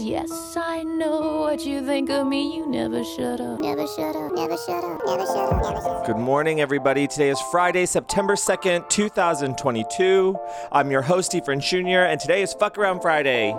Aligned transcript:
Yes, 0.00 0.56
I 0.56 0.82
know 0.82 1.42
what 1.42 1.66
you 1.66 1.84
think 1.84 2.08
of 2.08 2.26
me. 2.26 2.56
You 2.56 2.66
never 2.66 3.04
shut 3.04 3.38
up. 3.38 3.60
Never 3.60 3.86
shut 3.86 4.16
up, 4.16 4.32
never 4.32 4.56
shut 4.56 4.82
up, 4.82 5.02
never 5.04 5.26
shut 5.26 5.36
up, 5.36 5.62
never 5.62 5.76
shut 5.76 5.86
up. 5.86 6.06
Good 6.06 6.16
morning, 6.16 6.62
everybody. 6.62 7.06
Today 7.06 7.28
is 7.28 7.38
Friday, 7.50 7.84
September 7.84 8.34
2nd, 8.34 8.88
2022. 8.88 10.38
I'm 10.72 10.90
your 10.90 11.02
host, 11.02 11.32
Efren 11.32 11.60
Jr., 11.60 12.08
and 12.10 12.18
today 12.18 12.40
is 12.40 12.54
Fuck 12.54 12.78
Around 12.78 13.02
Friday. 13.02 13.54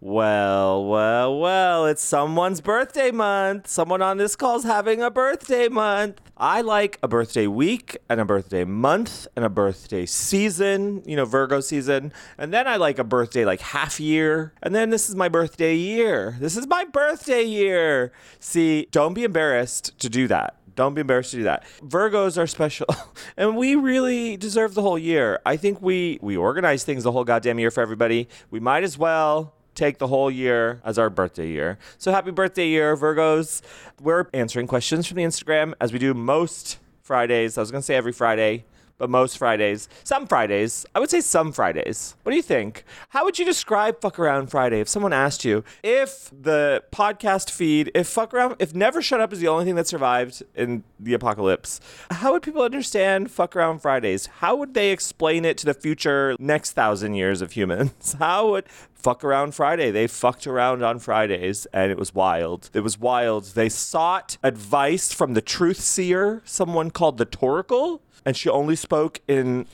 Well, 0.00 0.84
well, 0.84 1.40
well, 1.40 1.86
it's 1.86 2.04
someone's 2.04 2.60
birthday 2.60 3.10
month. 3.10 3.66
Someone 3.66 4.00
on 4.00 4.16
this 4.16 4.36
call's 4.36 4.62
having 4.62 5.02
a 5.02 5.10
birthday 5.10 5.66
month. 5.66 6.20
I 6.36 6.60
like 6.60 7.00
a 7.02 7.08
birthday 7.08 7.48
week 7.48 7.96
and 8.08 8.20
a 8.20 8.24
birthday 8.24 8.62
month 8.62 9.26
and 9.34 9.44
a 9.44 9.48
birthday 9.48 10.06
season, 10.06 11.02
you 11.04 11.16
know, 11.16 11.24
Virgo 11.24 11.58
season. 11.58 12.12
And 12.38 12.54
then 12.54 12.68
I 12.68 12.76
like 12.76 13.00
a 13.00 13.04
birthday 13.04 13.44
like 13.44 13.60
half 13.60 13.98
year. 13.98 14.52
And 14.62 14.72
then 14.72 14.90
this 14.90 15.08
is 15.08 15.16
my 15.16 15.28
birthday 15.28 15.74
year. 15.74 16.36
This 16.38 16.56
is 16.56 16.68
my 16.68 16.84
birthday 16.84 17.42
year. 17.42 18.12
See, 18.38 18.86
don't 18.92 19.14
be 19.14 19.24
embarrassed 19.24 19.98
to 19.98 20.08
do 20.08 20.28
that. 20.28 20.54
Don't 20.76 20.94
be 20.94 21.00
embarrassed 21.00 21.32
to 21.32 21.38
do 21.38 21.42
that. 21.42 21.64
Virgos 21.82 22.40
are 22.40 22.46
special, 22.46 22.86
and 23.36 23.56
we 23.56 23.74
really 23.74 24.36
deserve 24.36 24.74
the 24.74 24.82
whole 24.82 24.96
year. 24.96 25.40
I 25.44 25.56
think 25.56 25.82
we 25.82 26.20
we 26.22 26.36
organize 26.36 26.84
things 26.84 27.02
the 27.02 27.10
whole 27.10 27.24
goddamn 27.24 27.58
year 27.58 27.72
for 27.72 27.80
everybody. 27.80 28.28
We 28.52 28.60
might 28.60 28.84
as 28.84 28.96
well 28.96 29.54
take 29.78 29.98
the 29.98 30.08
whole 30.08 30.30
year 30.30 30.80
as 30.84 30.98
our 30.98 31.08
birthday 31.08 31.48
year. 31.48 31.78
So 31.96 32.10
happy 32.10 32.32
birthday 32.32 32.66
year, 32.66 32.96
Virgos. 32.96 33.62
We're 34.00 34.26
answering 34.34 34.66
questions 34.66 35.06
from 35.06 35.16
the 35.16 35.22
Instagram 35.22 35.72
as 35.80 35.92
we 35.92 35.98
do 35.98 36.12
most 36.12 36.78
Fridays. 37.00 37.56
I 37.56 37.62
was 37.62 37.70
going 37.70 37.80
to 37.80 37.86
say 37.86 37.94
every 37.94 38.12
Friday, 38.12 38.64
but 38.98 39.08
most 39.08 39.38
Fridays. 39.38 39.88
Some 40.04 40.26
Fridays. 40.26 40.84
I 40.94 41.00
would 41.00 41.10
say 41.10 41.20
some 41.20 41.52
Fridays. 41.52 42.16
What 42.22 42.32
do 42.32 42.36
you 42.36 42.42
think? 42.42 42.84
How 43.10 43.24
would 43.24 43.38
you 43.38 43.44
describe 43.44 44.00
Fuck 44.00 44.18
Around 44.18 44.48
Friday 44.48 44.80
if 44.80 44.88
someone 44.88 45.12
asked 45.12 45.44
you 45.44 45.64
if 45.82 46.30
the 46.38 46.82
podcast 46.92 47.50
feed, 47.50 47.90
if 47.94 48.08
Fuck 48.08 48.34
Around, 48.34 48.56
if 48.58 48.74
Never 48.74 49.00
Shut 49.00 49.20
Up 49.20 49.32
is 49.32 49.40
the 49.40 49.48
only 49.48 49.64
thing 49.64 49.76
that 49.76 49.86
survived 49.86 50.42
in 50.54 50.84
the 50.98 51.14
apocalypse, 51.14 51.80
how 52.10 52.32
would 52.32 52.42
people 52.42 52.62
understand 52.62 53.30
Fuck 53.30 53.56
Around 53.56 53.78
Fridays? 53.80 54.26
How 54.26 54.56
would 54.56 54.74
they 54.74 54.90
explain 54.90 55.44
it 55.44 55.56
to 55.58 55.66
the 55.66 55.74
future 55.74 56.36
next 56.38 56.72
thousand 56.72 57.14
years 57.14 57.40
of 57.40 57.52
humans? 57.52 58.14
How 58.18 58.50
would 58.50 58.64
Fuck 58.98 59.22
Around 59.22 59.54
Friday. 59.54 59.92
They 59.92 60.08
fucked 60.08 60.46
around 60.48 60.82
on 60.82 60.98
Fridays 60.98 61.66
and 61.66 61.92
it 61.92 61.98
was 61.98 62.12
wild. 62.12 62.68
It 62.74 62.80
was 62.80 62.98
wild. 62.98 63.44
They 63.44 63.68
sought 63.68 64.38
advice 64.42 65.12
from 65.12 65.34
the 65.34 65.40
truth 65.40 65.78
seer, 65.78 66.42
someone 66.44 66.90
called 66.90 67.16
the 67.16 67.24
Toracle, 67.24 68.00
and 68.24 68.36
she 68.36 68.48
only 68.48 68.76
spoke 68.76 69.20
in 69.28 69.66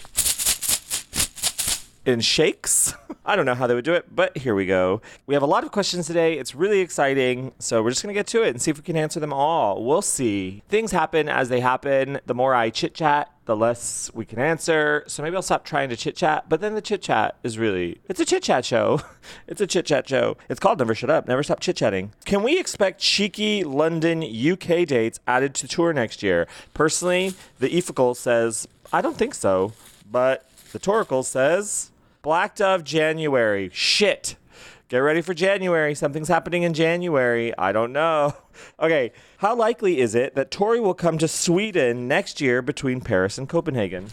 in 2.04 2.20
shakes. 2.20 2.94
I 3.26 3.36
don't 3.36 3.46
know 3.46 3.54
how 3.54 3.66
they 3.66 3.74
would 3.74 3.84
do 3.84 3.94
it, 3.94 4.14
but 4.14 4.36
here 4.36 4.54
we 4.54 4.66
go. 4.66 5.00
We 5.26 5.34
have 5.34 5.42
a 5.42 5.46
lot 5.46 5.64
of 5.64 5.72
questions 5.72 6.06
today. 6.06 6.38
It's 6.38 6.54
really 6.54 6.80
exciting. 6.80 7.52
So 7.58 7.82
we're 7.82 7.90
just 7.90 8.02
going 8.02 8.14
to 8.14 8.18
get 8.18 8.26
to 8.28 8.42
it 8.42 8.50
and 8.50 8.60
see 8.60 8.70
if 8.70 8.76
we 8.76 8.82
can 8.82 8.96
answer 8.96 9.18
them 9.18 9.32
all. 9.32 9.82
We'll 9.82 10.02
see. 10.02 10.62
Things 10.68 10.92
happen 10.92 11.28
as 11.28 11.48
they 11.48 11.60
happen. 11.60 12.20
The 12.26 12.34
more 12.34 12.54
I 12.54 12.68
chit 12.68 12.94
chat, 12.94 13.30
the 13.46 13.56
less 13.56 14.10
we 14.12 14.26
can 14.26 14.38
answer. 14.38 15.04
So 15.06 15.22
maybe 15.22 15.36
I'll 15.36 15.42
stop 15.42 15.64
trying 15.64 15.88
to 15.88 15.96
chit 15.96 16.16
chat. 16.16 16.48
But 16.48 16.60
then 16.60 16.74
the 16.74 16.82
chit 16.82 17.00
chat 17.00 17.36
is 17.42 17.58
really, 17.58 17.98
it's 18.08 18.20
a 18.20 18.26
chit 18.26 18.42
chat 18.42 18.64
show. 18.64 19.00
it's 19.46 19.60
a 19.60 19.66
chit 19.66 19.86
chat 19.86 20.06
show. 20.06 20.36
It's 20.50 20.60
called 20.60 20.78
Never 20.78 20.94
Shut 20.94 21.10
Up, 21.10 21.26
Never 21.26 21.42
Stop 21.42 21.60
Chit 21.60 21.76
Chatting. 21.76 22.12
Can 22.26 22.42
we 22.42 22.58
expect 22.58 23.00
cheeky 23.00 23.64
London 23.64 24.22
UK 24.22 24.86
dates 24.86 25.18
added 25.26 25.54
to 25.54 25.68
tour 25.68 25.94
next 25.94 26.22
year? 26.22 26.46
Personally, 26.74 27.34
the 27.58 27.68
Efical 27.68 28.14
says, 28.14 28.68
I 28.92 29.00
don't 29.00 29.16
think 29.16 29.34
so. 29.34 29.72
But 30.10 30.46
the 30.72 30.78
Toracle 30.78 31.24
says, 31.24 31.90
Black 32.24 32.56
Dove 32.56 32.84
January. 32.84 33.68
Shit. 33.70 34.36
Get 34.88 34.96
ready 35.00 35.20
for 35.20 35.34
January. 35.34 35.94
Something's 35.94 36.28
happening 36.28 36.62
in 36.62 36.72
January. 36.72 37.56
I 37.58 37.70
don't 37.70 37.92
know. 37.92 38.34
Okay, 38.78 39.10
how 39.38 39.56
likely 39.56 39.98
is 39.98 40.14
it 40.14 40.36
that 40.36 40.52
Tori 40.52 40.78
will 40.78 40.94
come 40.94 41.18
to 41.18 41.26
Sweden 41.26 42.06
next 42.06 42.40
year 42.40 42.62
between 42.62 43.00
Paris 43.00 43.36
and 43.36 43.48
Copenhagen? 43.48 44.04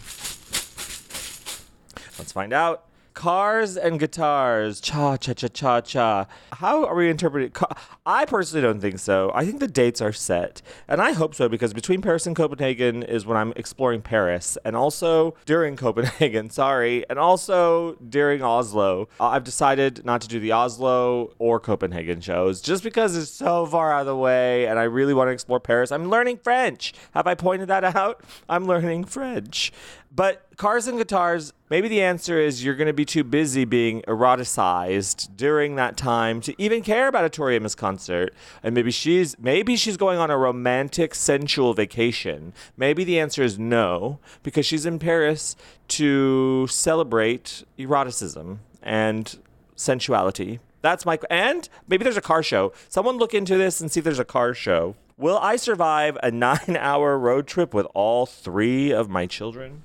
Let's 2.18 2.32
find 2.32 2.52
out. 2.52 2.84
Cars 3.14 3.76
and 3.76 4.00
guitars. 4.00 4.80
Cha 4.80 5.16
cha 5.16 5.34
cha 5.34 5.48
cha 5.48 5.80
cha. 5.80 6.26
How 6.52 6.84
are 6.86 6.94
we 6.94 7.10
interpreting? 7.10 7.50
Ca- 7.50 7.76
I 8.06 8.24
personally 8.24 8.62
don't 8.66 8.80
think 8.80 8.98
so. 8.98 9.30
I 9.34 9.44
think 9.44 9.60
the 9.60 9.68
dates 9.68 10.00
are 10.00 10.12
set. 10.12 10.62
And 10.88 11.00
I 11.00 11.12
hope 11.12 11.34
so 11.34 11.48
because 11.48 11.74
between 11.74 12.00
Paris 12.00 12.26
and 12.26 12.34
Copenhagen 12.34 13.02
is 13.02 13.26
when 13.26 13.36
I'm 13.36 13.52
exploring 13.54 14.00
Paris 14.02 14.56
and 14.64 14.74
also 14.74 15.34
during 15.44 15.76
Copenhagen, 15.84 16.48
sorry, 16.50 17.04
and 17.10 17.18
also 17.18 17.94
during 17.96 18.42
Oslo. 18.42 19.08
Uh, 19.20 19.28
I've 19.28 19.44
decided 19.44 20.04
not 20.04 20.20
to 20.22 20.28
do 20.28 20.40
the 20.40 20.52
Oslo 20.52 21.34
or 21.38 21.60
Copenhagen 21.60 22.20
shows 22.20 22.60
just 22.60 22.82
because 22.82 23.16
it's 23.16 23.30
so 23.30 23.66
far 23.66 23.92
out 23.92 24.00
of 24.00 24.06
the 24.06 24.16
way 24.16 24.66
and 24.66 24.78
I 24.78 24.84
really 24.84 25.14
want 25.14 25.28
to 25.28 25.32
explore 25.32 25.60
Paris. 25.60 25.92
I'm 25.92 26.08
learning 26.08 26.38
French. 26.38 26.94
Have 27.12 27.26
I 27.26 27.34
pointed 27.34 27.68
that 27.68 27.84
out? 27.96 28.22
I'm 28.48 28.66
learning 28.66 29.04
French. 29.04 29.70
But 30.14 30.46
cars 30.56 30.86
and 30.86 30.98
guitars, 30.98 31.54
maybe 31.72 31.88
the 31.88 32.02
answer 32.02 32.38
is 32.38 32.62
you're 32.62 32.74
going 32.74 32.86
to 32.86 32.92
be 32.92 33.06
too 33.06 33.24
busy 33.24 33.64
being 33.64 34.02
eroticized 34.02 35.34
during 35.38 35.74
that 35.74 35.96
time 35.96 36.38
to 36.38 36.54
even 36.62 36.82
care 36.82 37.08
about 37.08 37.24
a 37.24 37.30
Tori 37.30 37.56
Amos 37.56 37.74
concert. 37.74 38.34
And 38.62 38.74
maybe 38.74 38.90
she's 38.90 39.38
maybe 39.38 39.74
she's 39.76 39.96
going 39.96 40.18
on 40.18 40.30
a 40.30 40.36
romantic, 40.36 41.14
sensual 41.14 41.72
vacation. 41.72 42.52
Maybe 42.76 43.04
the 43.04 43.18
answer 43.18 43.42
is 43.42 43.58
no, 43.58 44.18
because 44.42 44.66
she's 44.66 44.84
in 44.84 44.98
Paris 44.98 45.56
to 45.88 46.66
celebrate 46.66 47.64
eroticism 47.78 48.60
and 48.82 49.38
sensuality. 49.74 50.60
That's 50.82 51.06
my 51.06 51.18
and 51.30 51.70
maybe 51.88 52.04
there's 52.04 52.18
a 52.18 52.20
car 52.20 52.42
show. 52.42 52.74
Someone 52.90 53.16
look 53.16 53.32
into 53.32 53.56
this 53.56 53.80
and 53.80 53.90
see 53.90 54.00
if 54.00 54.04
there's 54.04 54.18
a 54.18 54.26
car 54.26 54.52
show. 54.52 54.94
Will 55.16 55.38
I 55.38 55.56
survive 55.56 56.18
a 56.22 56.30
nine 56.46 56.76
hour 56.78 57.18
road 57.18 57.46
trip 57.46 57.72
with 57.72 57.86
all 57.94 58.26
three 58.26 58.92
of 58.92 59.08
my 59.08 59.24
children? 59.24 59.84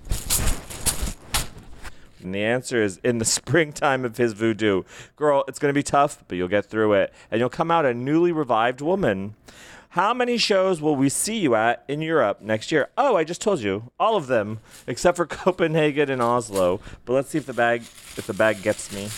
And 2.24 2.34
the 2.34 2.44
answer 2.44 2.82
is 2.82 3.00
in 3.04 3.18
the 3.18 3.26
springtime 3.38 4.06
of 4.06 4.18
his 4.18 4.34
voodoo. 4.34 4.84
Girl, 5.16 5.44
it's 5.48 5.60
going 5.60 5.74
to 5.74 5.78
be 5.78 5.84
tough, 5.84 6.24
but 6.28 6.38
you'll 6.38 6.48
get 6.48 6.66
through 6.66 6.94
it. 6.94 7.14
And 7.32 7.40
you'll 7.40 7.50
come 7.50 7.72
out 7.72 7.86
a 7.86 7.94
newly 7.94 8.32
revived 8.32 8.82
woman. 8.82 9.36
How 9.90 10.14
many 10.14 10.38
shows 10.38 10.82
will 10.82 10.96
we 10.96 11.10
see 11.10 11.38
you 11.40 11.56
at 11.56 11.84
in 11.88 12.02
Europe 12.02 12.42
next 12.42 12.72
year? 12.72 12.90
Oh, 12.98 13.16
I 13.16 13.24
just 13.24 13.42
told 13.42 13.62
you. 13.62 13.92
All 14.00 14.16
of 14.16 14.28
them, 14.28 14.60
except 14.86 15.18
for 15.18 15.26
Copenhagen 15.28 16.10
and 16.10 16.22
Oslo. 16.22 16.82
But 17.06 17.14
let's 17.14 17.30
see 17.30 17.38
if 17.38 17.46
the 17.46 17.54
bag 17.54 17.82
if 17.82 18.28
the 18.28 18.34
bag 18.34 18.62
gets 18.62 18.92
me. 18.92 19.10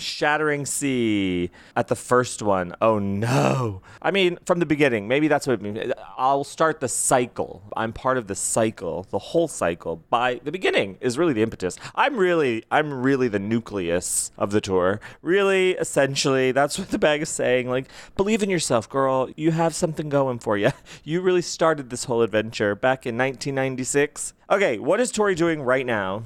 Shattering 0.00 0.66
Sea 0.66 1.50
at 1.76 1.88
the 1.88 1.96
first 1.96 2.42
one. 2.42 2.74
Oh 2.80 2.98
no. 2.98 3.82
I 4.02 4.10
mean, 4.10 4.38
from 4.44 4.58
the 4.58 4.66
beginning, 4.66 5.06
maybe 5.08 5.28
that's 5.28 5.46
what 5.46 5.54
it 5.54 5.62
means. 5.62 5.92
I'll 6.16 6.44
start 6.44 6.80
the 6.80 6.88
cycle. 6.88 7.62
I'm 7.76 7.92
part 7.92 8.18
of 8.18 8.26
the 8.26 8.34
cycle, 8.34 9.06
the 9.10 9.18
whole 9.18 9.48
cycle. 9.48 9.96
By 10.10 10.40
the 10.42 10.52
beginning 10.52 10.98
is 11.00 11.18
really 11.18 11.32
the 11.32 11.42
impetus. 11.42 11.78
I'm 11.94 12.16
really, 12.16 12.64
I'm 12.70 13.02
really 13.02 13.28
the 13.28 13.38
nucleus 13.38 14.30
of 14.38 14.50
the 14.50 14.60
tour. 14.60 15.00
Really, 15.22 15.72
essentially, 15.72 16.52
that's 16.52 16.78
what 16.78 16.90
the 16.90 16.98
bag 16.98 17.22
is 17.22 17.28
saying. 17.28 17.68
Like, 17.68 17.86
believe 18.16 18.42
in 18.42 18.50
yourself, 18.50 18.88
girl. 18.88 19.28
You 19.36 19.52
have 19.52 19.74
something 19.74 20.08
going 20.08 20.38
for 20.38 20.56
you. 20.56 20.70
You 21.02 21.20
really 21.22 21.42
started 21.42 21.88
this 21.90 22.04
whole 22.04 22.22
adventure 22.22 22.74
back 22.74 23.06
in 23.06 23.16
1996. 23.16 24.34
Okay, 24.50 24.78
what 24.78 25.00
is 25.00 25.10
Tori 25.10 25.34
doing 25.34 25.62
right 25.62 25.86
now? 25.86 26.24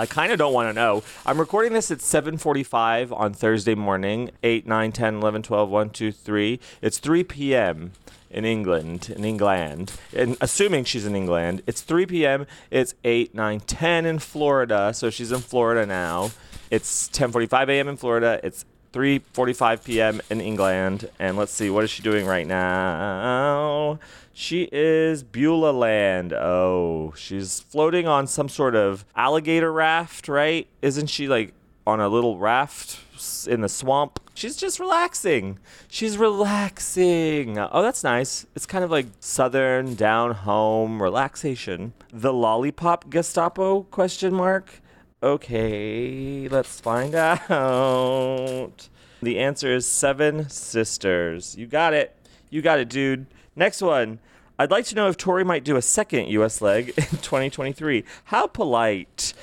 I 0.00 0.06
kind 0.06 0.32
of 0.32 0.38
don't 0.38 0.54
want 0.54 0.70
to 0.70 0.72
know. 0.72 1.02
I'm 1.26 1.38
recording 1.38 1.74
this 1.74 1.90
at 1.90 1.98
7:45 1.98 3.12
on 3.12 3.34
Thursday 3.34 3.74
morning, 3.74 4.30
8, 4.42 4.66
9, 4.66 4.92
10, 4.92 5.16
11, 5.16 5.42
12, 5.42 5.68
1, 5.68 5.90
2, 5.90 6.10
3. 6.10 6.60
It's 6.80 6.98
3 6.98 7.22
p.m. 7.24 7.92
in 8.30 8.46
England, 8.46 9.10
in 9.14 9.26
England. 9.26 9.92
And 10.16 10.38
assuming 10.40 10.84
she's 10.84 11.04
in 11.04 11.14
England, 11.14 11.62
it's 11.66 11.82
3 11.82 12.06
p.m. 12.06 12.46
It's 12.70 12.94
8, 13.04 13.34
9, 13.34 13.60
10 13.60 14.06
in 14.06 14.18
Florida. 14.20 14.94
So 14.94 15.10
she's 15.10 15.32
in 15.32 15.40
Florida 15.40 15.84
now. 15.84 16.30
It's 16.70 17.10
10:45 17.10 17.68
a.m. 17.68 17.88
in 17.88 17.98
Florida. 17.98 18.40
It's 18.42 18.64
3:45 18.92 19.84
p.m. 19.84 20.20
in 20.30 20.40
England. 20.40 21.08
And 21.18 21.36
let's 21.36 21.52
see 21.52 21.70
what 21.70 21.84
is 21.84 21.90
she 21.90 22.02
doing 22.02 22.26
right 22.26 22.46
now? 22.46 23.98
She 24.32 24.68
is 24.72 25.22
Beulah 25.22 25.72
Land. 25.72 26.32
Oh, 26.32 27.12
she's 27.16 27.60
floating 27.60 28.06
on 28.08 28.26
some 28.26 28.48
sort 28.48 28.74
of 28.74 29.04
alligator 29.14 29.72
raft, 29.72 30.28
right? 30.28 30.66
Isn't 30.80 31.08
she 31.08 31.28
like 31.28 31.52
on 31.86 32.00
a 32.00 32.08
little 32.08 32.38
raft 32.38 33.00
in 33.46 33.60
the 33.60 33.68
swamp? 33.68 34.18
She's 34.34 34.56
just 34.56 34.80
relaxing. 34.80 35.58
She's 35.88 36.16
relaxing. 36.16 37.58
Oh, 37.58 37.82
that's 37.82 38.02
nice. 38.02 38.46
It's 38.54 38.64
kind 38.64 38.82
of 38.82 38.90
like 38.90 39.06
southern 39.20 39.94
down 39.94 40.32
home 40.32 41.02
relaxation. 41.02 41.92
The 42.10 42.32
lollipop 42.32 43.10
Gestapo 43.10 43.82
question 43.82 44.32
mark? 44.32 44.79
Okay, 45.22 46.48
let's 46.48 46.80
find 46.80 47.14
out. 47.14 48.88
The 49.20 49.38
answer 49.38 49.70
is 49.74 49.86
Seven 49.86 50.48
Sisters. 50.48 51.54
You 51.58 51.66
got 51.66 51.92
it. 51.92 52.16
You 52.48 52.62
got 52.62 52.78
it, 52.78 52.88
dude. 52.88 53.26
Next 53.54 53.82
one. 53.82 54.18
I'd 54.58 54.70
like 54.70 54.86
to 54.86 54.94
know 54.94 55.08
if 55.08 55.18
Tori 55.18 55.44
might 55.44 55.62
do 55.62 55.76
a 55.76 55.82
second 55.82 56.28
US 56.28 56.62
leg 56.62 56.88
in 56.96 57.04
2023. 57.04 58.02
How 58.24 58.46
polite. 58.46 59.34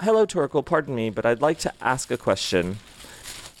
Hello, 0.00 0.24
Toracle. 0.24 0.64
Pardon 0.64 0.94
me, 0.94 1.10
but 1.10 1.26
I'd 1.26 1.42
like 1.42 1.58
to 1.58 1.72
ask 1.82 2.10
a 2.10 2.16
question. 2.16 2.78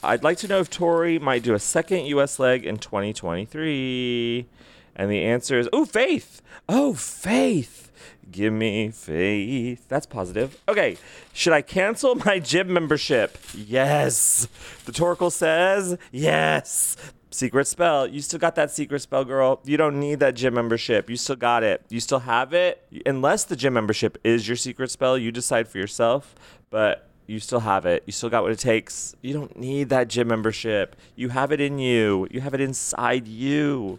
I'd 0.02 0.24
like 0.24 0.38
to 0.38 0.48
know 0.48 0.60
if 0.60 0.70
Tori 0.70 1.18
might 1.18 1.42
do 1.42 1.52
a 1.52 1.58
second 1.58 2.06
U.S. 2.06 2.38
leg 2.38 2.64
in 2.64 2.78
2023. 2.78 4.46
And 4.94 5.10
the 5.10 5.22
answer 5.24 5.58
is, 5.58 5.68
oh, 5.74 5.84
Faith. 5.84 6.40
Oh, 6.70 6.94
Faith. 6.94 7.90
Give 8.30 8.52
me 8.52 8.90
faith. 8.90 9.86
That's 9.88 10.06
positive. 10.06 10.60
Okay. 10.68 10.96
Should 11.32 11.52
I 11.52 11.62
cancel 11.62 12.14
my 12.16 12.38
gym 12.38 12.72
membership? 12.72 13.38
Yes. 13.54 14.48
The 14.84 14.92
Toracle 14.92 15.30
says 15.30 15.96
yes. 16.10 16.96
Secret 17.30 17.66
spell. 17.66 18.06
You 18.06 18.20
still 18.20 18.38
got 18.38 18.54
that 18.56 18.70
secret 18.70 19.00
spell, 19.00 19.24
girl. 19.24 19.60
You 19.64 19.76
don't 19.76 20.00
need 20.00 20.20
that 20.20 20.34
gym 20.34 20.54
membership. 20.54 21.10
You 21.10 21.16
still 21.16 21.36
got 21.36 21.62
it. 21.62 21.82
You 21.88 22.00
still 22.00 22.20
have 22.20 22.52
it. 22.52 22.82
Unless 23.04 23.44
the 23.44 23.56
gym 23.56 23.74
membership 23.74 24.18
is 24.24 24.48
your 24.48 24.56
secret 24.56 24.90
spell, 24.90 25.18
you 25.18 25.30
decide 25.30 25.68
for 25.68 25.78
yourself. 25.78 26.34
But 26.70 27.08
you 27.26 27.38
still 27.40 27.60
have 27.60 27.86
it. 27.86 28.02
You 28.06 28.12
still 28.12 28.30
got 28.30 28.42
what 28.42 28.52
it 28.52 28.58
takes. 28.58 29.14
You 29.20 29.34
don't 29.34 29.56
need 29.56 29.88
that 29.90 30.08
gym 30.08 30.28
membership. 30.28 30.96
You 31.14 31.28
have 31.28 31.52
it 31.52 31.60
in 31.60 31.78
you. 31.78 32.26
You 32.30 32.40
have 32.40 32.54
it 32.54 32.60
inside 32.60 33.28
you. 33.28 33.98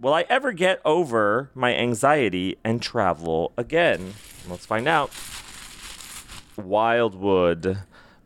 Will 0.00 0.12
I 0.12 0.26
ever 0.28 0.52
get 0.52 0.80
over 0.84 1.50
my 1.54 1.74
anxiety 1.74 2.56
and 2.64 2.82
travel 2.82 3.52
again? 3.56 4.14
Let's 4.48 4.66
find 4.66 4.88
out. 4.88 5.12
Wildwood. 6.56 7.78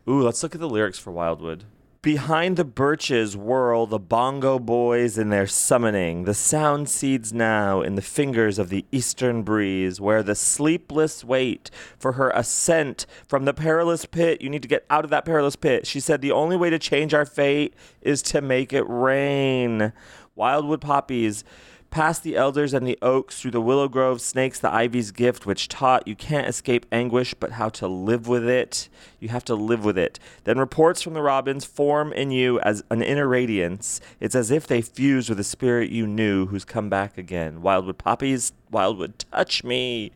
Ooh, 0.07 0.21
let's 0.21 0.41
look 0.41 0.55
at 0.55 0.61
the 0.61 0.69
lyrics 0.69 0.97
for 0.97 1.11
Wildwood. 1.11 1.65
Behind 2.01 2.55
the 2.55 2.63
birches 2.63 3.35
whirl 3.35 3.85
the 3.85 3.99
bongo 3.99 4.57
boys 4.57 5.17
in 5.17 5.31
their 5.31 5.45
summoning. 5.45 6.23
The 6.23 6.33
sound 6.33 6.87
seeds 6.87 7.33
now 7.33 7.81
in 7.81 7.95
the 7.95 8.01
fingers 8.01 8.57
of 8.57 8.69
the 8.69 8.85
eastern 8.89 9.43
breeze, 9.43 9.99
where 9.99 10.23
the 10.23 10.33
sleepless 10.33 11.25
wait 11.25 11.69
for 11.97 12.13
her 12.13 12.29
ascent 12.29 13.05
from 13.27 13.43
the 13.43 13.53
perilous 13.53 14.05
pit. 14.05 14.41
You 14.41 14.49
need 14.49 14.61
to 14.61 14.69
get 14.69 14.85
out 14.89 15.03
of 15.03 15.11
that 15.11 15.25
perilous 15.25 15.57
pit. 15.57 15.85
She 15.85 15.99
said 15.99 16.21
the 16.21 16.31
only 16.31 16.55
way 16.55 16.69
to 16.69 16.79
change 16.79 17.13
our 17.13 17.25
fate 17.25 17.73
is 18.01 18.21
to 18.23 18.39
make 18.39 18.71
it 18.71 18.85
rain. 18.87 19.91
Wildwood 20.39 20.79
poppies 20.79 21.43
past 21.89 22.23
the 22.23 22.37
elders 22.37 22.73
and 22.73 22.87
the 22.87 22.97
oaks, 23.01 23.41
through 23.41 23.51
the 23.51 23.59
willow 23.59 23.89
grove, 23.89 24.21
snakes, 24.21 24.57
the 24.57 24.71
ivy's 24.73 25.11
gift, 25.11 25.45
which 25.45 25.67
taught 25.67 26.07
you 26.07 26.15
can't 26.15 26.47
escape 26.47 26.85
anguish, 26.93 27.33
but 27.33 27.51
how 27.51 27.67
to 27.67 27.89
live 27.89 28.25
with 28.25 28.47
it. 28.47 28.87
You 29.19 29.27
have 29.27 29.43
to 29.45 29.55
live 29.55 29.83
with 29.83 29.97
it. 29.97 30.17
Then 30.45 30.57
reports 30.57 31.01
from 31.01 31.13
the 31.13 31.21
robins 31.21 31.65
form 31.65 32.13
in 32.13 32.31
you 32.31 32.57
as 32.61 32.85
an 32.89 33.01
inner 33.01 33.27
radiance. 33.27 33.99
It's 34.21 34.33
as 34.33 34.49
if 34.49 34.65
they 34.65 34.81
fuse 34.81 35.27
with 35.27 35.41
a 35.41 35.43
spirit 35.43 35.89
you 35.89 36.07
knew 36.07 36.45
who's 36.45 36.63
come 36.63 36.89
back 36.89 37.17
again. 37.17 37.61
Wildwood 37.61 37.97
poppies, 37.97 38.53
wildwood, 38.71 39.19
touch 39.19 39.65
me. 39.65 40.13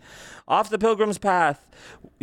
Off 0.48 0.70
the 0.70 0.80
pilgrim's 0.80 1.18
path. 1.18 1.66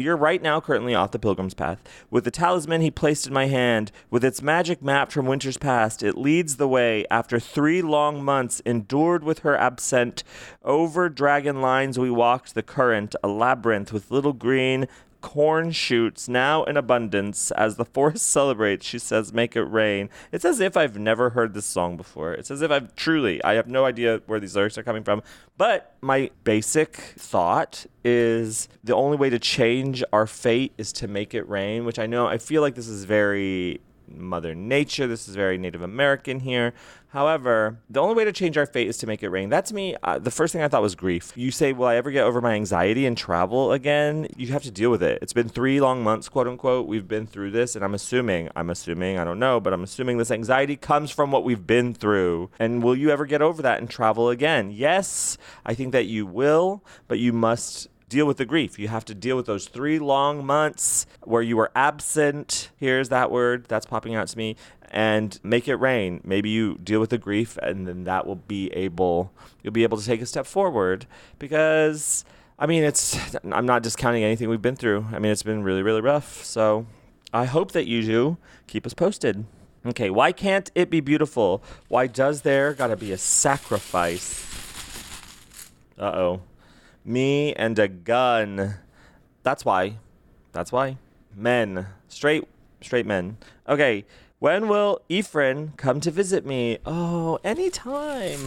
You're 0.01 0.17
right 0.17 0.41
now 0.41 0.61
currently 0.61 0.95
off 0.95 1.11
the 1.11 1.19
pilgrim's 1.19 1.53
path. 1.53 1.83
With 2.11 2.25
the 2.25 2.31
talisman 2.31 2.81
he 2.81 2.91
placed 2.91 3.27
in 3.27 3.35
my 3.35 3.47
hand, 3.47 3.93
with 4.11 4.25
its 4.25 4.41
magic 4.41 4.83
map 4.83 5.13
from 5.13 5.27
winter's 5.27 5.59
past, 5.59 6.03
it 6.03 6.17
leads 6.17 6.57
the 6.57 6.69
way 6.69 7.05
after 7.11 7.39
three 7.39 7.83
long 7.83 8.25
months 8.25 8.63
endured 8.65 9.23
with 9.23 9.41
her 9.41 9.57
absent. 9.57 10.25
Over 10.65 11.11
dragon 11.11 11.61
lines 11.61 11.99
we 11.99 12.11
walked 12.11 12.55
the 12.55 12.63
current, 12.63 13.15
a 13.23 13.29
labyrinth 13.29 13.93
with 13.93 14.11
little 14.11 14.33
green 14.33 14.89
corn 15.21 15.71
shoots 15.71 16.29
now 16.29 16.65
in 16.65 16.77
abundance 16.77 17.51
as 17.53 17.77
the 17.77 17.85
forest 17.85 18.27
celebrates 18.31 18.87
she 18.87 18.99
says 18.99 19.33
make 19.33 19.57
it 19.57 19.63
rain 19.63 20.09
it's 20.33 20.45
as 20.45 20.61
if 20.61 20.77
i've 20.77 20.99
never 20.99 21.31
heard 21.31 21.55
this 21.55 21.67
song 21.67 21.97
before 21.97 22.33
it's 22.33 22.51
as 22.51 22.63
if 22.63 22.71
i've 22.71 22.95
truly 22.97 23.43
i 23.45 23.55
have 23.55 23.67
no 23.67 23.85
idea 23.85 24.21
where 24.27 24.41
these 24.41 24.57
lyrics 24.57 24.79
are 24.79 24.83
coming 24.83 25.05
from 25.05 25.23
but 25.57 25.95
my 26.01 26.31
basic 26.45 26.97
thought 26.97 27.87
is 28.05 28.69
the 28.83 28.95
only 28.95 29.17
way 29.17 29.29
to 29.29 29.39
change 29.39 30.03
our 30.13 30.27
fate 30.27 30.73
is 30.79 30.93
to 30.93 31.07
make 31.07 31.35
it 31.35 31.49
rain 31.49 31.85
which 31.85 31.99
i 31.99 32.07
know 32.07 32.27
i 32.27 32.39
feel 32.39 32.63
like 32.63 32.75
this 32.75 32.89
is 32.89 33.05
very 33.05 33.81
Mother 34.13 34.55
Nature. 34.55 35.07
This 35.07 35.29
is 35.29 35.35
very 35.35 35.59
Native 35.59 35.83
American 35.83 36.41
here. 36.41 36.75
However, 37.11 37.81
the 37.91 38.01
only 38.01 38.15
way 38.15 38.25
to 38.25 38.33
change 38.33 38.57
our 38.57 38.67
fate 38.67 38.87
is 38.87 38.97
to 38.99 39.07
make 39.07 39.23
it 39.23 39.31
rain. 39.31 39.51
That 39.51 39.67
to 39.67 39.75
me, 39.75 39.97
uh, 40.03 40.21
the 40.21 40.31
first 40.31 40.53
thing 40.53 40.63
I 40.63 40.69
thought 40.69 40.83
was 40.83 40.95
grief. 40.95 41.33
You 41.35 41.51
say, 41.51 41.73
Will 41.73 41.87
I 41.87 41.97
ever 41.97 42.11
get 42.13 42.25
over 42.25 42.41
my 42.41 42.55
anxiety 42.55 43.05
and 43.05 43.19
travel 43.19 43.73
again? 43.73 44.29
You 44.37 44.49
have 44.49 44.63
to 44.63 44.71
deal 44.71 44.91
with 44.91 45.03
it. 45.03 45.19
It's 45.21 45.33
been 45.33 45.49
three 45.49 45.81
long 45.81 46.05
months, 46.05 46.29
quote 46.29 46.47
unquote. 46.47 46.87
We've 46.87 47.09
been 47.09 47.27
through 47.27 47.51
this, 47.51 47.75
and 47.75 47.85
I'm 47.85 47.95
assuming, 47.95 48.49
I'm 48.55 48.71
assuming, 48.71 49.19
I 49.19 49.25
don't 49.25 49.41
know, 49.41 49.59
but 49.59 49.73
I'm 49.73 49.83
assuming 49.83 50.19
this 50.19 50.31
anxiety 50.31 50.77
comes 50.77 51.11
from 51.11 51.33
what 51.33 51.43
we've 51.43 51.67
been 51.67 51.95
through. 51.95 52.51
And 52.61 52.83
will 52.83 52.97
you 52.97 53.11
ever 53.11 53.27
get 53.27 53.43
over 53.43 53.61
that 53.63 53.81
and 53.81 53.91
travel 53.91 54.29
again? 54.29 54.71
Yes, 54.71 55.37
I 55.67 55.75
think 55.75 55.93
that 55.93 56.07
you 56.07 56.27
will, 56.27 56.85
but 57.09 57.19
you 57.19 57.33
must 57.33 57.89
deal 58.11 58.27
with 58.27 58.37
the 58.37 58.45
grief. 58.45 58.79
You 58.79 58.89
have 58.89 59.07
to 59.07 59.15
deal 59.15 59.37
with 59.37 59.47
those 59.47 59.67
three 59.67 59.99
long 59.99 60.45
months 60.45 61.07
where 61.23 61.41
you 61.41 61.57
were 61.57 61.71
absent. 61.75 62.69
Here's 62.77 63.09
that 63.09 63.31
word 63.31 63.65
that's 63.69 63.87
popping 63.87 64.15
out 64.15 64.29
to 64.29 64.37
me. 64.37 64.57
And 64.91 65.39
make 65.43 65.69
it 65.69 65.77
rain. 65.77 66.21
Maybe 66.25 66.51
you 66.51 66.77
deal 66.83 67.01
with 67.01 67.11
the 67.11 67.19
grief, 67.19 67.57
and 67.63 67.87
then 67.87 68.05
that 68.05 68.27
will 68.27 68.35
be 68.35 68.69
able, 68.73 69.33
you'll 69.63 69.73
be 69.73 69.85
able 69.85 69.97
to 69.97 70.05
take 70.05 70.21
a 70.21 70.27
step 70.27 70.45
forward 70.45 71.07
because. 71.39 72.27
I 72.63 72.67
mean, 72.67 72.85
it's. 72.85 73.19
I'm 73.51 73.65
not 73.65 73.83
discounting 73.83 74.23
anything 74.23 74.51
we've 74.51 74.61
been 74.61 74.77
through. 74.77 75.07
I 75.13 75.19
mean, 75.19 75.33
it's 75.33 75.43
been 75.43 75.63
really, 75.63 75.81
really 75.81 76.03
rough. 76.03 76.45
So, 76.45 76.85
I 77.33 77.47
hope 77.47 77.73
that 77.73 77.87
you 77.87 78.03
do 78.03 78.37
keep 78.67 78.85
us 78.85 78.93
posted. 78.93 79.47
Okay, 79.87 80.11
why 80.11 80.33
can't 80.33 80.71
it 80.75 80.91
be 80.91 81.01
beautiful? 81.01 81.63
Why 81.89 82.07
does 82.07 82.43
there 82.43 82.75
gotta 82.75 82.97
be 82.97 83.13
a 83.13 83.17
sacrifice? 83.17 84.45
Uh 85.99 86.13
oh. 86.15 86.43
Me 87.05 87.53
and 87.55 87.79
a 87.79 87.89
gun. 87.89 88.77
That's 89.43 89.65
why. 89.65 89.99
That's 90.53 90.73
why. 90.73 90.99
Men. 91.35 91.87
Straight 92.09 92.47
straight 92.81 93.07
men. 93.07 93.39
Okay. 93.69 94.05
When 94.39 94.69
will 94.69 95.03
Efren 95.11 95.77
come 95.77 96.01
to 96.01 96.11
visit 96.11 96.47
me? 96.47 96.79
Oh, 96.87 97.39
anytime. 97.45 98.47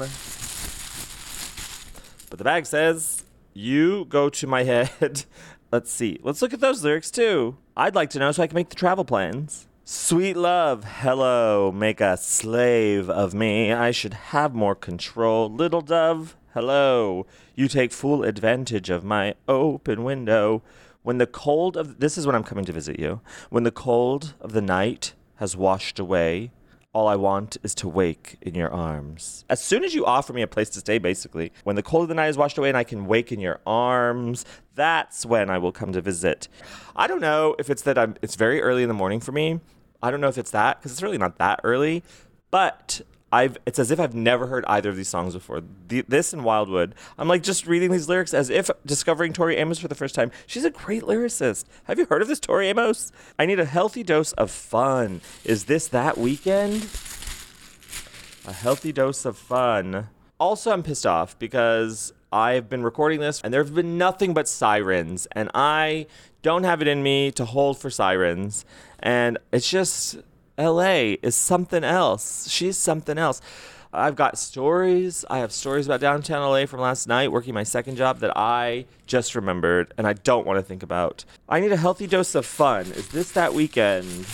But 2.29 2.39
the 2.39 2.43
bag 2.43 2.65
says, 2.65 3.25
You 3.53 4.05
go 4.05 4.29
to 4.29 4.47
my 4.47 4.63
head. 4.65 5.25
Let's 5.71 5.91
see. 5.91 6.19
Let's 6.23 6.41
look 6.41 6.53
at 6.53 6.59
those 6.61 6.83
lyrics 6.83 7.11
too. 7.11 7.57
I'd 7.77 7.95
like 7.95 8.09
to 8.11 8.19
know 8.19 8.31
so 8.31 8.41
I 8.43 8.47
can 8.47 8.55
make 8.55 8.69
the 8.69 8.75
travel 8.75 9.05
plans. 9.05 9.67
Sweet 9.85 10.37
love, 10.37 10.85
hello, 10.85 11.69
make 11.69 11.99
a 11.99 12.15
slave 12.15 13.09
of 13.09 13.33
me. 13.33 13.73
I 13.73 13.91
should 13.91 14.13
have 14.13 14.55
more 14.55 14.75
control. 14.75 15.51
Little 15.51 15.81
dove, 15.81 16.37
hello. 16.53 17.25
You 17.55 17.67
take 17.67 17.91
full 17.91 18.23
advantage 18.23 18.91
of 18.91 19.03
my 19.03 19.33
open 19.47 20.03
window. 20.03 20.61
When 21.01 21.17
the 21.17 21.25
cold 21.25 21.75
of 21.75 21.99
this 21.99 22.15
is 22.15 22.27
when 22.27 22.35
I'm 22.35 22.43
coming 22.43 22.65
to 22.65 22.71
visit 22.71 22.99
you. 22.99 23.21
When 23.49 23.63
the 23.63 23.71
cold 23.71 24.35
of 24.39 24.51
the 24.53 24.61
night 24.61 25.13
has 25.37 25.57
washed 25.57 25.97
away, 25.97 26.51
all 26.93 27.07
I 27.07 27.15
want 27.15 27.57
is 27.63 27.73
to 27.75 27.89
wake 27.89 28.37
in 28.39 28.53
your 28.53 28.69
arms. 28.69 29.45
As 29.49 29.63
soon 29.63 29.83
as 29.83 29.95
you 29.95 30.05
offer 30.05 30.31
me 30.31 30.43
a 30.43 30.47
place 30.47 30.69
to 30.71 30.79
stay, 30.79 30.99
basically, 30.99 31.51
when 31.63 31.75
the 31.75 31.81
cold 31.81 32.03
of 32.03 32.09
the 32.09 32.13
night 32.13 32.29
is 32.29 32.37
washed 32.37 32.59
away 32.59 32.69
and 32.69 32.77
I 32.77 32.83
can 32.83 33.07
wake 33.07 33.31
in 33.31 33.39
your 33.39 33.59
arms, 33.65 34.45
that's 34.75 35.25
when 35.25 35.49
I 35.49 35.57
will 35.57 35.71
come 35.71 35.91
to 35.93 36.01
visit. 36.01 36.47
I 36.95 37.07
don't 37.07 37.21
know 37.21 37.55
if 37.57 37.71
it's 37.71 37.81
that 37.81 37.97
I'm, 37.97 38.13
it's 38.21 38.35
very 38.35 38.61
early 38.61 38.83
in 38.83 38.89
the 38.89 38.93
morning 38.93 39.21
for 39.21 39.31
me. 39.31 39.59
I 40.03 40.11
don't 40.11 40.21
know 40.21 40.27
if 40.27 40.37
it's 40.37 40.51
that, 40.51 40.79
because 40.79 40.91
it's 40.91 41.01
really 41.01 41.17
not 41.17 41.39
that 41.39 41.61
early, 41.63 42.03
but 42.51 43.01
I've, 43.33 43.57
it's 43.65 43.79
as 43.79 43.89
if 43.89 43.99
I've 43.99 44.13
never 44.13 44.45
heard 44.45 44.63
either 44.67 44.91
of 44.91 44.95
these 44.95 45.09
songs 45.09 45.33
before. 45.33 45.63
The, 45.87 46.05
this 46.07 46.33
and 46.33 46.43
Wildwood. 46.43 46.93
I'm 47.17 47.27
like 47.27 47.41
just 47.41 47.65
reading 47.65 47.89
these 47.89 48.07
lyrics 48.07 48.31
as 48.31 48.51
if 48.51 48.69
discovering 48.85 49.33
Tori 49.33 49.55
Amos 49.55 49.79
for 49.79 49.87
the 49.87 49.95
first 49.95 50.13
time. 50.13 50.29
She's 50.45 50.63
a 50.63 50.69
great 50.69 51.01
lyricist. 51.01 51.65
Have 51.85 51.97
you 51.97 52.05
heard 52.05 52.21
of 52.21 52.27
this 52.27 52.39
Tori 52.39 52.67
Amos? 52.67 53.11
I 53.39 53.47
need 53.47 53.59
a 53.59 53.65
healthy 53.65 54.03
dose 54.03 54.33
of 54.33 54.51
fun. 54.51 55.21
Is 55.43 55.65
this 55.65 55.87
that 55.87 56.15
weekend? 56.15 56.87
A 58.45 58.53
healthy 58.53 58.91
dose 58.91 59.25
of 59.25 59.35
fun. 59.35 60.09
Also, 60.39 60.71
I'm 60.71 60.83
pissed 60.83 61.07
off 61.07 61.39
because 61.39 62.13
I've 62.31 62.69
been 62.69 62.83
recording 62.83 63.19
this 63.19 63.41
and 63.41 63.51
there 63.51 63.63
have 63.63 63.73
been 63.73 63.97
nothing 63.97 64.35
but 64.35 64.47
sirens, 64.47 65.27
and 65.31 65.49
I 65.55 66.05
don't 66.43 66.65
have 66.65 66.83
it 66.83 66.87
in 66.87 67.01
me 67.01 67.31
to 67.31 67.45
hold 67.45 67.79
for 67.79 67.89
sirens. 67.89 68.63
And 68.99 69.39
it's 69.51 69.67
just, 69.67 70.17
LA 70.57 71.15
is 71.21 71.35
something 71.35 71.83
else. 71.83 72.47
She's 72.49 72.77
something 72.77 73.17
else. 73.17 73.41
I've 73.93 74.15
got 74.15 74.39
stories. 74.39 75.23
I 75.29 75.37
have 75.39 75.51
stories 75.51 75.85
about 75.85 75.99
downtown 75.99 76.41
LA 76.41 76.65
from 76.65 76.79
last 76.79 77.07
night 77.07 77.31
working 77.31 77.53
my 77.53 77.63
second 77.63 77.95
job 77.95 78.19
that 78.19 78.35
I 78.35 78.85
just 79.05 79.35
remembered 79.35 79.93
and 79.97 80.07
I 80.07 80.13
don't 80.13 80.47
want 80.47 80.57
to 80.57 80.63
think 80.63 80.81
about. 80.81 81.25
I 81.47 81.59
need 81.59 81.71
a 81.71 81.77
healthy 81.77 82.07
dose 82.07 82.33
of 82.33 82.45
fun. 82.45 82.87
Is 82.87 83.09
this 83.09 83.31
that 83.33 83.53
weekend? 83.53 84.25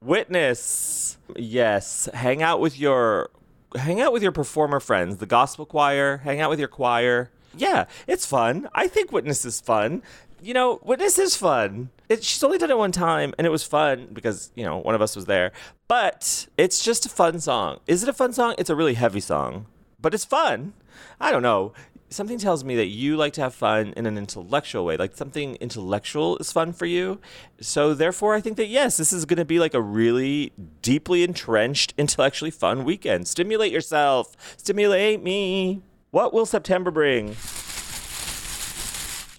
Witness. 0.00 1.18
Yes. 1.34 2.08
Hang 2.14 2.42
out 2.42 2.60
with 2.60 2.78
your 2.78 3.30
hang 3.76 4.00
out 4.00 4.12
with 4.12 4.22
your 4.22 4.32
performer 4.32 4.80
friends, 4.80 5.16
the 5.16 5.26
gospel 5.26 5.66
choir, 5.66 6.18
hang 6.18 6.40
out 6.40 6.48
with 6.48 6.60
your 6.60 6.68
choir. 6.68 7.30
Yeah, 7.56 7.86
it's 8.06 8.26
fun. 8.26 8.68
I 8.74 8.86
think 8.86 9.12
Witness 9.12 9.44
is 9.44 9.60
fun. 9.60 10.02
You 10.40 10.54
know, 10.54 10.80
Witness 10.84 11.18
is 11.18 11.36
fun. 11.36 11.90
It, 12.08 12.22
she's 12.22 12.42
only 12.44 12.58
done 12.58 12.70
it 12.70 12.78
one 12.78 12.92
time, 12.92 13.34
and 13.36 13.46
it 13.46 13.50
was 13.50 13.64
fun 13.64 14.08
because 14.12 14.52
you 14.54 14.64
know 14.64 14.78
one 14.78 14.94
of 14.94 15.02
us 15.02 15.16
was 15.16 15.24
there. 15.24 15.52
But 15.88 16.46
it's 16.56 16.82
just 16.84 17.06
a 17.06 17.08
fun 17.08 17.40
song. 17.40 17.80
Is 17.86 18.02
it 18.02 18.08
a 18.08 18.12
fun 18.12 18.32
song? 18.32 18.54
It's 18.58 18.70
a 18.70 18.76
really 18.76 18.94
heavy 18.94 19.20
song, 19.20 19.66
but 20.00 20.14
it's 20.14 20.24
fun. 20.24 20.74
I 21.20 21.30
don't 21.30 21.42
know. 21.42 21.72
something 22.08 22.38
tells 22.38 22.62
me 22.62 22.76
that 22.76 22.86
you 22.86 23.16
like 23.16 23.32
to 23.34 23.40
have 23.40 23.54
fun 23.54 23.92
in 23.96 24.06
an 24.06 24.16
intellectual 24.16 24.84
way. 24.84 24.96
Like 24.96 25.16
something 25.16 25.56
intellectual 25.56 26.36
is 26.38 26.52
fun 26.52 26.72
for 26.72 26.86
you. 26.86 27.20
So 27.60 27.94
therefore, 27.94 28.34
I 28.34 28.40
think 28.40 28.56
that 28.58 28.68
yes, 28.68 28.96
this 28.96 29.12
is 29.12 29.24
going 29.24 29.38
to 29.38 29.44
be 29.44 29.58
like 29.58 29.74
a 29.74 29.80
really 29.80 30.52
deeply 30.82 31.24
entrenched, 31.24 31.94
intellectually 31.98 32.52
fun 32.52 32.84
weekend. 32.84 33.26
Stimulate 33.26 33.72
yourself. 33.72 34.36
Stimulate 34.56 35.22
me. 35.22 35.82
What 36.10 36.32
will 36.32 36.46
September 36.46 36.90
bring? 36.90 37.34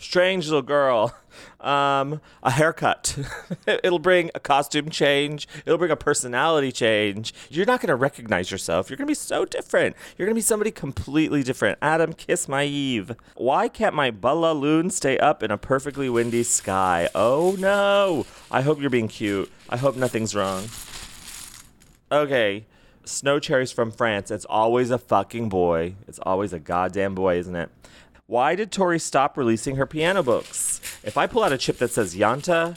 Strange 0.07 0.45
little 0.45 0.61
girl. 0.61 1.13
Um, 1.59 2.21
a 2.41 2.49
haircut. 2.49 3.17
It'll 3.67 3.99
bring 3.99 4.31
a 4.33 4.39
costume 4.39 4.89
change. 4.89 5.49
It'll 5.65 5.77
bring 5.77 5.91
a 5.91 5.97
personality 5.97 6.71
change. 6.71 7.33
You're 7.49 7.65
not 7.65 7.81
going 7.81 7.89
to 7.89 7.95
recognize 7.95 8.49
yourself. 8.49 8.89
You're 8.89 8.95
going 8.95 9.05
to 9.07 9.11
be 9.11 9.15
so 9.15 9.43
different. 9.43 9.97
You're 10.17 10.25
going 10.25 10.33
to 10.33 10.37
be 10.39 10.41
somebody 10.41 10.71
completely 10.71 11.43
different. 11.43 11.77
Adam, 11.81 12.13
kiss 12.13 12.47
my 12.47 12.63
Eve. 12.63 13.17
Why 13.35 13.67
can't 13.67 13.93
my 13.93 14.09
balloon 14.09 14.91
stay 14.91 15.17
up 15.17 15.43
in 15.43 15.51
a 15.51 15.57
perfectly 15.57 16.09
windy 16.09 16.43
sky? 16.43 17.09
Oh 17.13 17.57
no. 17.59 18.25
I 18.49 18.61
hope 18.61 18.79
you're 18.79 18.89
being 18.89 19.09
cute. 19.09 19.51
I 19.67 19.75
hope 19.75 19.97
nothing's 19.97 20.33
wrong. 20.33 20.69
Okay. 22.13 22.65
Snow 23.03 23.39
cherries 23.39 23.73
from 23.73 23.91
France. 23.91 24.31
It's 24.31 24.45
always 24.45 24.89
a 24.89 24.97
fucking 24.97 25.49
boy. 25.49 25.95
It's 26.07 26.19
always 26.19 26.53
a 26.53 26.59
goddamn 26.59 27.13
boy, 27.13 27.39
isn't 27.39 27.55
it? 27.55 27.69
Why 28.27 28.55
did 28.55 28.73
Tori 28.73 28.99
stop 28.99 29.37
releasing 29.37 29.77
her 29.77 29.85
piano 29.85 30.21
books? 30.21 30.81
If 31.01 31.17
I 31.17 31.27
pull 31.27 31.45
out 31.45 31.53
a 31.53 31.57
chip 31.57 31.77
that 31.77 31.91
says 31.91 32.13
Yanta, 32.13 32.75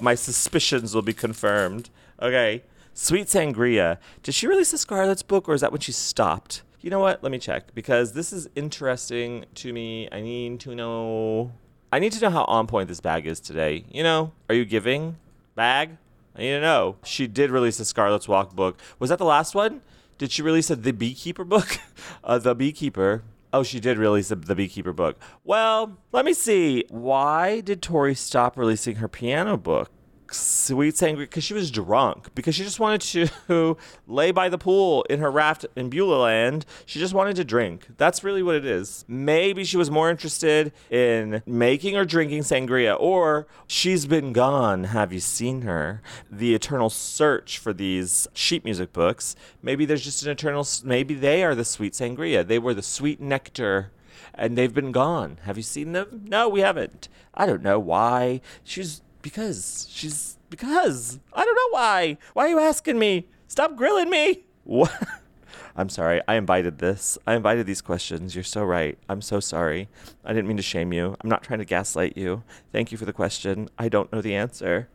my 0.00 0.14
suspicions 0.14 0.94
will 0.94 1.02
be 1.02 1.12
confirmed. 1.12 1.90
Okay. 2.20 2.62
Sweet 2.94 3.26
Sangria. 3.26 3.98
Did 4.22 4.36
she 4.36 4.46
release 4.46 4.70
the 4.70 4.78
Scarlet's 4.78 5.24
book 5.24 5.48
or 5.48 5.54
is 5.54 5.60
that 5.60 5.72
when 5.72 5.80
she 5.80 5.90
stopped? 5.90 6.62
You 6.80 6.90
know 6.90 7.00
what? 7.00 7.20
Let 7.20 7.32
me 7.32 7.40
check 7.40 7.74
because 7.74 8.12
this 8.12 8.32
is 8.32 8.48
interesting 8.54 9.46
to 9.56 9.72
me. 9.72 10.08
I 10.12 10.20
need 10.20 10.60
to 10.60 10.74
know. 10.76 11.50
I 11.90 11.98
need 11.98 12.12
to 12.12 12.20
know 12.20 12.30
how 12.30 12.44
on 12.44 12.68
point 12.68 12.88
this 12.88 13.00
bag 13.00 13.26
is 13.26 13.40
today. 13.40 13.84
You 13.90 14.04
know, 14.04 14.30
are 14.48 14.54
you 14.54 14.64
giving? 14.64 15.16
Bag? 15.56 15.96
I 16.36 16.42
need 16.42 16.50
to 16.50 16.60
know. 16.60 16.94
She 17.02 17.26
did 17.26 17.50
release 17.50 17.78
the 17.78 17.84
Scarlet's 17.84 18.28
Walk 18.28 18.54
book. 18.54 18.78
Was 19.00 19.10
that 19.10 19.18
the 19.18 19.24
last 19.24 19.56
one? 19.56 19.80
Did 20.16 20.30
she 20.30 20.42
release 20.42 20.70
a 20.70 20.76
The 20.76 20.92
Beekeeper 20.92 21.44
book? 21.44 21.78
uh, 22.24 22.38
the 22.38 22.54
Beekeeper. 22.54 23.24
Oh, 23.52 23.62
she 23.62 23.80
did 23.80 23.98
release 23.98 24.28
the, 24.28 24.36
the 24.36 24.54
Beekeeper 24.54 24.92
book. 24.92 25.20
Well, 25.44 25.98
let 26.10 26.24
me 26.24 26.32
see. 26.32 26.84
Why 26.88 27.60
did 27.60 27.82
Tori 27.82 28.14
stop 28.14 28.56
releasing 28.56 28.96
her 28.96 29.08
piano 29.08 29.56
book? 29.56 29.90
Sweet 30.34 30.94
Sangria, 30.94 31.18
because 31.18 31.44
she 31.44 31.54
was 31.54 31.70
drunk, 31.70 32.34
because 32.34 32.54
she 32.54 32.64
just 32.64 32.80
wanted 32.80 33.00
to 33.48 33.76
lay 34.06 34.30
by 34.30 34.48
the 34.48 34.58
pool 34.58 35.02
in 35.04 35.20
her 35.20 35.30
raft 35.30 35.66
in 35.76 35.90
Beulah 35.90 36.22
Land. 36.22 36.66
She 36.86 36.98
just 36.98 37.14
wanted 37.14 37.36
to 37.36 37.44
drink. 37.44 37.88
That's 37.96 38.24
really 38.24 38.42
what 38.42 38.54
it 38.54 38.64
is. 38.64 39.04
Maybe 39.08 39.64
she 39.64 39.76
was 39.76 39.90
more 39.90 40.10
interested 40.10 40.72
in 40.90 41.42
making 41.46 41.96
or 41.96 42.04
drinking 42.04 42.42
sangria, 42.42 42.96
or 42.98 43.46
she's 43.66 44.06
been 44.06 44.32
gone. 44.32 44.84
Have 44.84 45.12
you 45.12 45.20
seen 45.20 45.62
her? 45.62 46.02
The 46.30 46.54
eternal 46.54 46.90
search 46.90 47.58
for 47.58 47.72
these 47.72 48.28
sheet 48.32 48.64
music 48.64 48.92
books. 48.92 49.36
Maybe 49.62 49.84
there's 49.84 50.04
just 50.04 50.24
an 50.24 50.30
eternal, 50.30 50.66
maybe 50.84 51.14
they 51.14 51.42
are 51.44 51.54
the 51.54 51.64
sweet 51.64 51.92
sangria. 51.92 52.46
They 52.46 52.58
were 52.58 52.74
the 52.74 52.82
sweet 52.82 53.20
nectar 53.20 53.92
and 54.34 54.56
they've 54.56 54.74
been 54.74 54.92
gone. 54.92 55.38
Have 55.42 55.56
you 55.56 55.62
seen 55.62 55.92
them? 55.92 56.24
No, 56.26 56.48
we 56.48 56.60
haven't. 56.60 57.08
I 57.34 57.46
don't 57.46 57.62
know 57.62 57.78
why. 57.78 58.40
She's 58.64 59.02
because 59.22 59.86
she's 59.90 60.36
because 60.50 61.18
I 61.32 61.44
don't 61.44 61.54
know 61.54 61.78
why. 61.78 62.18
Why 62.34 62.46
are 62.46 62.50
you 62.50 62.58
asking 62.58 62.98
me? 62.98 63.28
Stop 63.48 63.76
grilling 63.76 64.10
me. 64.10 64.44
What? 64.64 64.92
I'm 65.76 65.88
sorry. 65.88 66.20
I 66.28 66.34
invited 66.34 66.78
this. 66.78 67.16
I 67.26 67.34
invited 67.34 67.66
these 67.66 67.80
questions. 67.80 68.34
You're 68.34 68.44
so 68.44 68.62
right. 68.62 68.98
I'm 69.08 69.22
so 69.22 69.40
sorry. 69.40 69.88
I 70.24 70.32
didn't 70.32 70.48
mean 70.48 70.58
to 70.58 70.62
shame 70.62 70.92
you. 70.92 71.16
I'm 71.20 71.30
not 71.30 71.42
trying 71.42 71.60
to 71.60 71.64
gaslight 71.64 72.16
you. 72.16 72.42
Thank 72.72 72.92
you 72.92 72.98
for 72.98 73.06
the 73.06 73.12
question. 73.12 73.70
I 73.78 73.88
don't 73.88 74.12
know 74.12 74.20
the 74.20 74.34
answer. 74.34 74.88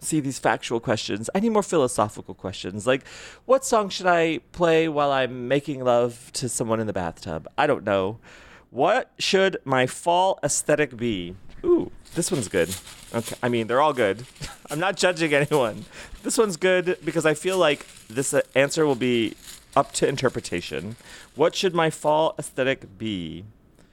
See 0.00 0.18
these 0.20 0.40
factual 0.40 0.80
questions. 0.80 1.30
I 1.34 1.40
need 1.40 1.50
more 1.50 1.62
philosophical 1.62 2.34
questions. 2.34 2.86
Like, 2.86 3.06
what 3.44 3.64
song 3.64 3.88
should 3.88 4.06
I 4.06 4.38
play 4.50 4.88
while 4.88 5.12
I'm 5.12 5.46
making 5.46 5.84
love 5.84 6.30
to 6.34 6.48
someone 6.48 6.80
in 6.80 6.88
the 6.88 6.92
bathtub? 6.92 7.46
I 7.56 7.66
don't 7.68 7.84
know. 7.84 8.18
What 8.70 9.12
should 9.18 9.58
my 9.64 9.86
fall 9.86 10.40
aesthetic 10.42 10.96
be? 10.96 11.36
Ooh, 11.64 11.92
this 12.14 12.32
one's 12.32 12.48
good. 12.48 12.74
Okay, 13.14 13.36
I 13.42 13.48
mean, 13.48 13.68
they're 13.68 13.80
all 13.80 13.92
good. 13.92 14.26
I'm 14.70 14.80
not 14.80 14.96
judging 14.96 15.32
anyone. 15.32 15.84
This 16.24 16.36
one's 16.36 16.56
good 16.56 16.98
because 17.04 17.24
I 17.24 17.34
feel 17.34 17.58
like 17.58 17.86
this 18.08 18.34
uh, 18.34 18.40
answer 18.56 18.86
will 18.86 18.96
be 18.96 19.34
up 19.76 19.92
to 19.92 20.08
interpretation. 20.08 20.96
What 21.36 21.54
should 21.54 21.74
my 21.74 21.90
fall 21.90 22.34
aesthetic 22.38 22.98
be? 22.98 23.44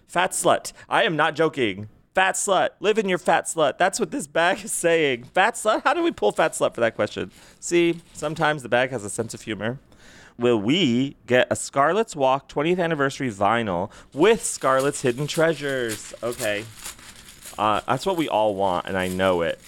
Fat 0.07 0.31
slut. 0.31 0.73
I 0.89 1.03
am 1.03 1.15
not 1.15 1.35
joking. 1.35 1.87
Fat 2.15 2.35
slut. 2.35 2.69
Live 2.79 2.97
in 2.97 3.07
your 3.07 3.17
fat 3.19 3.45
slut. 3.45 3.77
That's 3.77 3.99
what 3.99 4.11
this 4.11 4.27
bag 4.27 4.65
is 4.65 4.71
saying. 4.71 5.25
Fat 5.25 5.53
slut? 5.53 5.83
How 5.83 5.93
do 5.93 6.01
we 6.03 6.11
pull 6.11 6.31
fat 6.31 6.53
slut 6.53 6.73
for 6.73 6.81
that 6.81 6.95
question? 6.95 7.31
See, 7.59 8.01
sometimes 8.13 8.63
the 8.63 8.69
bag 8.69 8.89
has 8.89 9.05
a 9.05 9.09
sense 9.09 9.33
of 9.33 9.41
humor. 9.41 9.79
Will 10.37 10.59
we 10.59 11.15
get 11.27 11.47
a 11.51 11.55
Scarlet's 11.55 12.15
Walk 12.15 12.49
20th 12.49 12.79
anniversary 12.79 13.29
vinyl 13.29 13.91
with 14.13 14.43
Scarlet's 14.43 15.01
Hidden 15.01 15.27
Treasures? 15.27 16.13
Okay. 16.23 16.65
Uh, 17.57 17.81
that's 17.87 18.05
what 18.05 18.17
we 18.17 18.27
all 18.29 18.55
want, 18.55 18.87
and 18.87 18.97
I 18.97 19.07
know 19.07 19.41
it. 19.41 19.59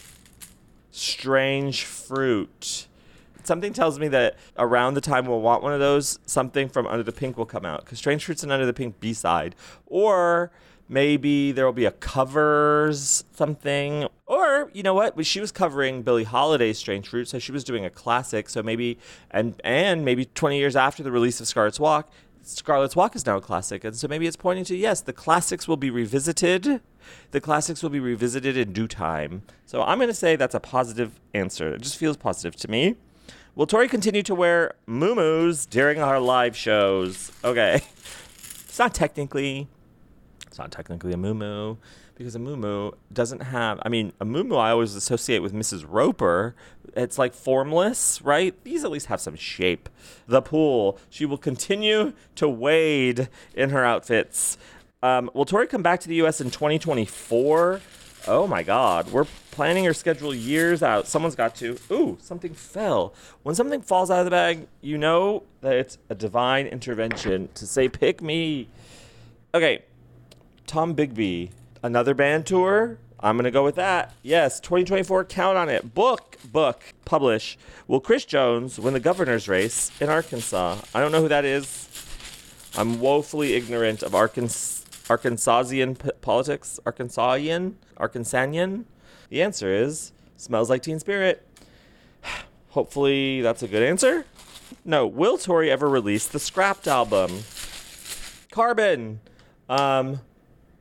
Strange 0.92 1.84
fruit. 1.84 2.88
Something 3.44 3.74
tells 3.74 4.00
me 4.00 4.08
that 4.10 4.38
around 4.58 4.94
the 4.94 5.02
time 5.02 5.26
we'll 5.26 5.42
want 5.42 5.64
one 5.64 5.74
of 5.74 5.80
those, 5.80 6.20
something 6.26 6.70
from 6.70 6.88
Under 6.88 7.04
the 7.04 7.12
Pink 7.12 7.38
will 7.38 7.46
come 7.46 7.66
out. 7.66 7.84
Because 7.84 7.98
Strange 7.98 8.24
Fruit's 8.24 8.44
an 8.44 8.52
Under 8.52 8.66
the 8.66 8.74
Pink 8.74 9.00
B 9.00 9.14
side. 9.14 9.56
Or 9.86 10.52
maybe 10.88 11.52
there 11.52 11.66
will 11.66 11.74
be 11.74 11.86
a 11.86 11.92
covers 11.92 13.26
something. 13.34 14.08
Or, 14.28 14.70
you 14.74 14.82
know 14.82 14.94
what? 14.94 15.26
She 15.26 15.42
was 15.42 15.52
covering 15.52 16.04
Billie 16.04 16.24
Holiday's 16.24 16.78
Strange 16.78 17.10
Fruit, 17.10 17.28
so 17.28 17.38
she 17.38 17.52
was 17.52 17.66
doing 17.66 17.86
a 17.86 17.90
classic. 17.90 18.50
So 18.50 18.64
maybe, 18.64 18.98
and, 19.30 19.60
and 19.64 20.06
maybe 20.06 20.26
20 20.26 20.58
years 20.58 20.76
after 20.76 21.04
the 21.04 21.12
release 21.12 21.42
of 21.42 21.48
Scarlet's 21.48 21.80
Walk, 21.82 22.10
Scarlet's 22.44 22.96
Walk 22.96 23.16
is 23.16 23.26
now 23.26 23.38
a 23.38 23.42
classic. 23.42 23.84
And 23.84 23.96
so 23.96 24.08
maybe 24.08 24.28
it's 24.28 24.36
pointing 24.36 24.66
to 24.66 24.76
yes, 24.76 25.02
the 25.02 25.14
classics 25.14 25.68
will 25.68 25.78
be 25.78 25.90
revisited. 25.90 26.82
The 27.32 27.42
classics 27.42 27.82
will 27.82 27.90
be 27.90 28.00
revisited 28.00 28.58
in 28.58 28.74
due 28.74 28.88
time. 28.88 29.44
So 29.66 29.82
I'm 29.82 29.98
going 29.98 30.10
to 30.10 30.14
say 30.14 30.36
that's 30.36 30.56
a 30.56 30.60
positive 30.60 31.20
answer. 31.34 31.74
It 31.74 31.82
just 31.82 31.98
feels 31.98 32.18
positive 32.18 32.56
to 32.58 32.70
me. 32.70 32.96
Will 33.56 33.68
Tori 33.68 33.88
continue 33.88 34.24
to 34.24 34.36
wear 34.36 34.74
muumuus 34.88 35.70
during 35.70 36.00
our 36.02 36.20
live 36.20 36.56
shows? 36.56 37.32
Okay. 37.44 37.82
It's 38.74 38.80
not 38.80 38.96
technically 38.96 39.68
it's 40.48 40.58
not 40.58 40.72
technically 40.72 41.14
a 41.14 41.16
muumuu 41.16 41.78
because 42.16 42.36
a 42.36 42.40
muumuu 42.40 42.94
doesn't 43.12 43.42
have 43.42 43.80
I 43.86 43.90
mean, 43.90 44.14
a 44.20 44.26
muumuu 44.26 44.58
I 44.58 44.72
always 44.72 44.96
associate 44.96 45.40
with 45.40 45.54
Mrs. 45.54 45.86
Roper. 45.88 46.56
It's 46.96 47.18
like 47.18 47.34
formless, 47.34 48.22
right? 48.22 48.56
These 48.64 48.84
at 48.84 48.92
least 48.92 49.08
have 49.08 49.20
some 49.20 49.36
shape. 49.36 49.90
The 50.28 50.42
pool. 50.42 51.00
She 51.10 51.26
will 51.26 51.38
continue 51.38 52.14
to 52.36 52.48
wade 52.48 53.30
in 53.54 53.72
her 53.72 53.84
outfits. 53.84 54.58
Um, 55.02 55.30
will 55.34 55.46
Tori 55.46 55.68
come 55.68 55.84
back 55.84 56.00
to 56.02 56.08
the 56.08 56.16
US 56.24 56.40
in 56.40 56.52
2024? 56.52 57.82
Oh 58.28 58.48
my 58.48 58.64
God. 58.64 59.12
We're 59.12 59.28
planning 59.52 59.84
her 59.86 59.94
schedule 59.94 60.34
years 60.34 60.82
out. 60.82 61.08
Someone's 61.08 61.36
got 61.36 61.56
to. 61.56 61.78
Ooh, 61.92 62.18
something 62.22 62.54
fell. 62.54 63.14
When 63.44 63.54
something 63.54 63.82
falls 63.82 64.10
out 64.10 64.20
of 64.20 64.26
the 64.26 64.32
bag, 64.32 64.68
you 64.82 64.98
know 64.98 65.44
that 65.62 65.74
it's 65.74 65.98
a 66.10 66.16
divine 66.16 66.68
intervention 66.68 67.50
to 67.56 67.68
say, 67.68 67.90
pick 67.90 68.22
me. 68.22 68.70
Okay. 69.54 69.84
Tom 70.66 70.96
Bigby, 70.96 71.50
another 71.84 72.14
band 72.14 72.46
tour. 72.46 72.98
I'm 73.24 73.38
going 73.38 73.46
to 73.46 73.52
go 73.52 73.64
with 73.64 73.76
that. 73.76 74.14
Yes, 74.22 74.60
2024, 74.60 75.24
count 75.26 75.58
on 75.58 75.70
it. 75.70 75.96
Book, 75.96 76.36
book, 76.52 76.84
publish. 77.06 77.58
Will 77.88 78.02
Chris 78.02 78.26
Jones 78.26 78.78
win 78.78 78.94
the 78.94 79.00
governor's 79.00 79.48
race 79.48 79.92
in 80.02 80.10
Arkansas? 80.10 80.78
I 80.94 81.00
don't 81.00 81.14
know 81.14 81.22
who 81.22 81.30
that 81.30 81.46
is. 81.46 81.88
I'm 82.76 83.00
woefully 83.00 83.54
ignorant 83.54 84.04
of 84.04 84.14
Arkansas. 84.14 84.82
Arkansasian 85.08 85.98
p- 85.98 86.12
politics? 86.22 86.82
Arkansasian? 86.86 87.76
Arkansanian? 87.98 88.86
The 89.30 89.42
answer 89.42 89.74
is 89.74 90.12
smells 90.36 90.70
like 90.70 90.82
Teen 90.84 91.00
Spirit. 91.00 91.46
Hopefully 92.70 93.42
that's 93.42 93.64
a 93.64 93.68
good 93.70 93.84
answer. 93.84 94.26
No, 94.84 95.08
will 95.08 95.38
Tori 95.38 95.72
ever 95.72 95.88
release 95.88 96.28
the 96.28 96.40
Scrapped 96.40 96.88
album? 96.88 97.44
Carbon. 98.52 99.20
Um, 99.70 100.20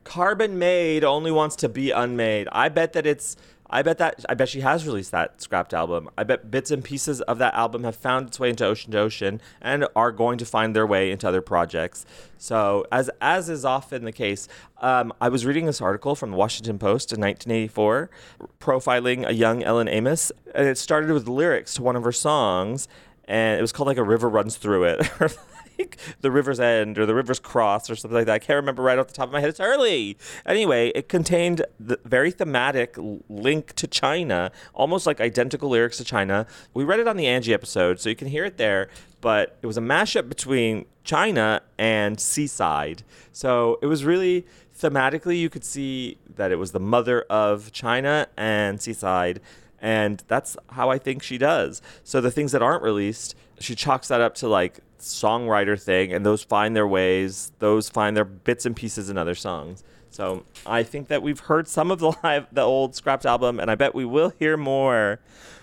Carbon 0.03 0.59
Made 0.59 1.03
only 1.03 1.31
wants 1.31 1.55
to 1.57 1.69
be 1.69 1.91
unmade. 1.91 2.47
I 2.51 2.69
bet 2.69 2.93
that 2.93 3.05
it's. 3.05 3.35
I 3.69 3.81
bet 3.81 3.97
that. 3.97 4.23
I 4.29 4.35
bet 4.35 4.49
she 4.49 4.61
has 4.61 4.85
released 4.85 5.11
that 5.11 5.41
scrapped 5.41 5.73
album. 5.73 6.09
I 6.17 6.23
bet 6.23 6.51
bits 6.51 6.69
and 6.69 6.83
pieces 6.83 7.21
of 7.21 7.39
that 7.39 7.55
album 7.55 7.83
have 7.85 7.95
found 7.95 8.27
its 8.27 8.39
way 8.39 8.49
into 8.49 8.65
Ocean 8.65 8.91
to 8.91 8.99
Ocean 8.99 9.41
and 9.61 9.87
are 9.95 10.11
going 10.11 10.37
to 10.37 10.45
find 10.45 10.75
their 10.75 10.85
way 10.85 11.09
into 11.09 11.27
other 11.27 11.41
projects. 11.41 12.05
So, 12.37 12.85
as 12.91 13.09
as 13.21 13.49
is 13.49 13.65
often 13.65 14.03
the 14.03 14.11
case, 14.11 14.47
um, 14.81 15.11
I 15.19 15.29
was 15.29 15.45
reading 15.45 15.65
this 15.65 15.81
article 15.81 16.15
from 16.15 16.31
the 16.31 16.37
Washington 16.37 16.77
Post 16.77 17.13
in 17.13 17.19
1984, 17.21 18.11
profiling 18.59 19.27
a 19.27 19.33
young 19.33 19.63
Ellen 19.63 19.87
Amos, 19.87 20.31
and 20.53 20.67
it 20.67 20.77
started 20.77 21.11
with 21.11 21.27
lyrics 21.27 21.75
to 21.75 21.81
one 21.81 21.95
of 21.95 22.03
her 22.03 22.11
songs, 22.11 22.87
and 23.25 23.57
it 23.57 23.61
was 23.61 23.71
called 23.71 23.87
like 23.87 23.97
"A 23.97 24.03
River 24.03 24.29
Runs 24.29 24.57
Through 24.57 24.83
It." 24.83 25.07
like 25.83 25.97
the 26.21 26.31
River's 26.31 26.59
End 26.59 26.97
or 26.97 27.05
the 27.05 27.15
River's 27.15 27.39
Cross 27.39 27.89
or 27.89 27.95
something 27.95 28.15
like 28.15 28.25
that. 28.25 28.33
I 28.33 28.39
can't 28.39 28.57
remember 28.57 28.81
right 28.81 28.97
off 28.97 29.07
the 29.07 29.13
top 29.13 29.27
of 29.27 29.33
my 29.33 29.39
head. 29.39 29.49
It's 29.49 29.59
early. 29.59 30.17
Anyway, 30.45 30.91
it 30.95 31.09
contained 31.09 31.65
the 31.79 31.99
very 32.05 32.31
thematic 32.31 32.95
link 33.29 33.73
to 33.73 33.87
China, 33.87 34.51
almost 34.73 35.05
like 35.05 35.19
identical 35.21 35.69
lyrics 35.69 35.97
to 35.97 36.03
China. 36.03 36.47
We 36.73 36.83
read 36.83 36.99
it 36.99 37.07
on 37.07 37.17
the 37.17 37.27
Angie 37.27 37.53
episode, 37.53 37.99
so 37.99 38.09
you 38.09 38.15
can 38.15 38.27
hear 38.27 38.45
it 38.45 38.57
there. 38.57 38.89
But 39.21 39.57
it 39.61 39.67
was 39.67 39.77
a 39.77 39.81
mashup 39.81 40.27
between 40.27 40.85
China 41.03 41.61
and 41.77 42.19
Seaside. 42.19 43.03
So 43.31 43.79
it 43.81 43.87
was 43.87 44.03
really 44.03 44.45
thematically, 44.77 45.39
you 45.39 45.49
could 45.49 45.63
see 45.63 46.17
that 46.35 46.51
it 46.51 46.57
was 46.57 46.71
the 46.71 46.79
mother 46.79 47.21
of 47.29 47.71
China 47.71 48.27
and 48.35 48.81
Seaside. 48.81 49.39
And 49.79 50.23
that's 50.27 50.55
how 50.69 50.89
I 50.89 50.97
think 50.97 51.23
she 51.23 51.37
does. 51.37 51.81
So 52.03 52.21
the 52.21 52.31
things 52.31 52.53
that 52.53 52.61
aren't 52.61 52.83
released, 52.83 53.35
she 53.59 53.75
chalks 53.75 54.07
that 54.07 54.21
up 54.21 54.35
to 54.35 54.47
like 54.47 54.79
songwriter 55.05 55.81
thing, 55.81 56.13
and 56.13 56.25
those 56.25 56.43
find 56.43 56.75
their 56.75 56.87
ways. 56.87 57.51
Those 57.59 57.89
find 57.89 58.15
their 58.15 58.25
bits 58.25 58.65
and 58.65 58.75
pieces 58.75 59.09
in 59.09 59.17
other 59.17 59.35
songs. 59.35 59.83
So 60.09 60.43
I 60.65 60.83
think 60.83 61.07
that 61.07 61.23
we've 61.23 61.39
heard 61.39 61.67
some 61.67 61.89
of 61.91 61.99
the 61.99 62.13
live, 62.23 62.47
the 62.51 62.61
old 62.61 62.95
scrapped 62.95 63.25
album, 63.25 63.59
and 63.59 63.71
I 63.71 63.75
bet 63.75 63.95
we 63.95 64.05
will 64.05 64.31
hear 64.39 64.57
more. 64.57 65.19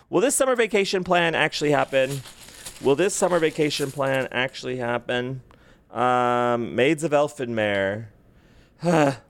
Will 0.08 0.20
this 0.20 0.34
summer 0.34 0.56
vacation 0.56 1.04
plan 1.04 1.34
actually 1.34 1.70
happen? 1.70 2.22
Will 2.80 2.96
this 2.96 3.14
summer 3.14 3.38
vacation 3.38 3.92
plan 3.92 4.26
actually 4.32 4.78
happen? 4.78 5.42
Um, 5.90 6.74
Maids 6.74 7.04
of 7.04 7.12
Elfinmere. 7.12 8.06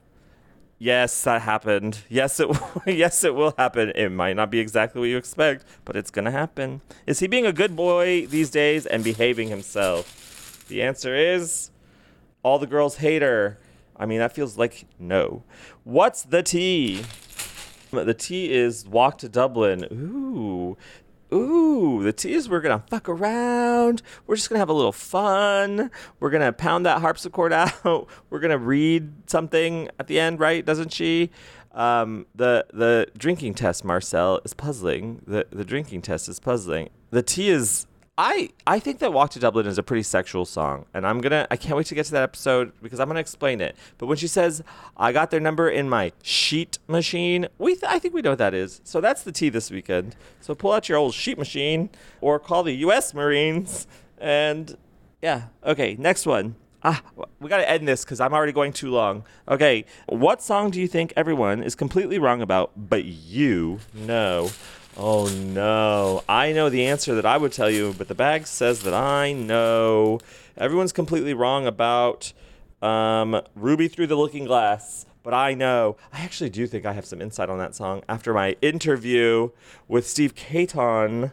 Yes, 0.81 1.21
that 1.25 1.43
happened. 1.43 1.99
Yes, 2.09 2.39
it 2.39 2.49
yes 2.87 3.23
it 3.23 3.35
will 3.35 3.53
happen. 3.55 3.91
It 3.93 4.09
might 4.09 4.35
not 4.35 4.49
be 4.49 4.57
exactly 4.57 4.99
what 4.99 5.09
you 5.09 5.17
expect, 5.17 5.63
but 5.85 5.95
it's 5.95 6.09
gonna 6.09 6.31
happen. 6.31 6.81
Is 7.05 7.19
he 7.19 7.27
being 7.27 7.45
a 7.45 7.53
good 7.53 7.75
boy 7.75 8.25
these 8.25 8.49
days 8.49 8.87
and 8.87 9.03
behaving 9.03 9.49
himself? 9.49 10.65
The 10.69 10.81
answer 10.81 11.15
is 11.15 11.69
all 12.41 12.57
the 12.57 12.65
girls 12.65 12.97
hate 12.97 13.21
her. 13.21 13.59
I 13.95 14.07
mean, 14.07 14.17
that 14.17 14.33
feels 14.33 14.57
like 14.57 14.85
no. 14.97 15.43
What's 15.83 16.23
the 16.23 16.41
tea? 16.41 17.03
The 17.91 18.15
tea 18.15 18.51
is 18.51 18.87
walk 18.87 19.19
to 19.19 19.29
Dublin. 19.29 19.85
Ooh. 19.91 20.77
Ooh, 21.33 22.03
the 22.03 22.11
tea 22.11 22.33
is 22.33 22.49
we're 22.49 22.61
gonna 22.61 22.83
fuck 22.89 23.07
around. 23.07 24.01
We're 24.27 24.35
just 24.35 24.49
gonna 24.49 24.59
have 24.59 24.69
a 24.69 24.73
little 24.73 24.91
fun. 24.91 25.89
We're 26.19 26.29
gonna 26.29 26.51
pound 26.51 26.85
that 26.85 27.01
harpsichord 27.01 27.53
out. 27.85 28.07
We're 28.29 28.39
gonna 28.39 28.57
read 28.57 29.29
something 29.29 29.89
at 29.99 30.07
the 30.07 30.19
end, 30.19 30.39
right? 30.39 30.65
Doesn't 30.65 30.91
she? 30.91 31.29
Um, 31.73 32.25
the 32.35 32.65
the 32.73 33.07
drinking 33.17 33.53
test, 33.53 33.85
Marcel, 33.85 34.41
is 34.43 34.53
puzzling. 34.53 35.21
The 35.25 35.47
the 35.51 35.63
drinking 35.63 36.01
test 36.01 36.27
is 36.27 36.39
puzzling. 36.39 36.89
The 37.11 37.23
tea 37.23 37.49
is 37.49 37.87
I 38.17 38.49
I 38.67 38.79
think 38.79 38.99
that 38.99 39.13
Walk 39.13 39.31
to 39.31 39.39
Dublin 39.39 39.65
is 39.65 39.77
a 39.77 39.83
pretty 39.83 40.03
sexual 40.03 40.45
song, 40.45 40.85
and 40.93 41.07
I'm 41.07 41.21
gonna 41.21 41.47
I 41.49 41.55
can't 41.55 41.77
wait 41.77 41.85
to 41.87 41.95
get 41.95 42.05
to 42.07 42.11
that 42.11 42.23
episode 42.23 42.73
because 42.81 42.99
I'm 42.99 43.07
gonna 43.07 43.21
explain 43.21 43.61
it. 43.61 43.75
But 43.97 44.07
when 44.07 44.17
she 44.17 44.27
says 44.27 44.61
I 44.97 45.11
got 45.13 45.31
their 45.31 45.39
number 45.39 45.69
in 45.69 45.89
my 45.89 46.11
sheet 46.21 46.77
machine, 46.87 47.47
we 47.57 47.73
th- 47.73 47.85
I 47.87 47.99
think 47.99 48.13
we 48.13 48.21
know 48.21 48.31
what 48.31 48.39
that 48.39 48.53
is. 48.53 48.81
So 48.83 48.99
that's 48.99 49.23
the 49.23 49.31
tea 49.31 49.49
this 49.49 49.71
weekend. 49.71 50.15
So 50.41 50.53
pull 50.53 50.73
out 50.73 50.89
your 50.89 50.97
old 50.97 51.13
sheet 51.13 51.37
machine 51.37 51.89
or 52.19 52.37
call 52.37 52.63
the 52.63 52.73
U.S. 52.73 53.13
Marines, 53.13 53.87
and 54.17 54.77
yeah, 55.21 55.43
okay, 55.65 55.95
next 55.97 56.25
one. 56.25 56.55
Ah, 56.83 57.03
we 57.39 57.47
got 57.47 57.57
to 57.57 57.69
end 57.69 57.87
this 57.87 58.03
because 58.03 58.19
I'm 58.19 58.33
already 58.33 58.51
going 58.51 58.73
too 58.73 58.89
long. 58.89 59.23
Okay, 59.47 59.85
what 60.07 60.41
song 60.41 60.71
do 60.71 60.81
you 60.81 60.87
think 60.87 61.13
everyone 61.15 61.61
is 61.61 61.75
completely 61.75 62.17
wrong 62.17 62.41
about, 62.41 62.71
but 62.75 63.05
you 63.05 63.79
know? 63.93 64.49
Oh 64.97 65.27
no, 65.27 66.21
I 66.27 66.51
know 66.51 66.69
the 66.69 66.85
answer 66.85 67.15
that 67.15 67.25
I 67.25 67.37
would 67.37 67.53
tell 67.53 67.69
you, 67.69 67.95
but 67.97 68.09
the 68.09 68.15
bag 68.15 68.45
says 68.45 68.81
that 68.81 68.93
I 68.93 69.31
know. 69.31 70.19
Everyone's 70.57 70.91
completely 70.91 71.33
wrong 71.33 71.65
about 71.65 72.33
um, 72.81 73.41
Ruby 73.55 73.87
Through 73.87 74.07
the 74.07 74.17
Looking 74.17 74.43
Glass, 74.43 75.05
but 75.23 75.33
I 75.33 75.53
know. 75.53 75.95
I 76.11 76.21
actually 76.21 76.49
do 76.49 76.67
think 76.67 76.85
I 76.85 76.91
have 76.91 77.05
some 77.05 77.21
insight 77.21 77.49
on 77.49 77.57
that 77.57 77.73
song 77.73 78.03
after 78.09 78.33
my 78.33 78.57
interview 78.61 79.51
with 79.87 80.05
Steve 80.05 80.35
Caton. 80.35 81.31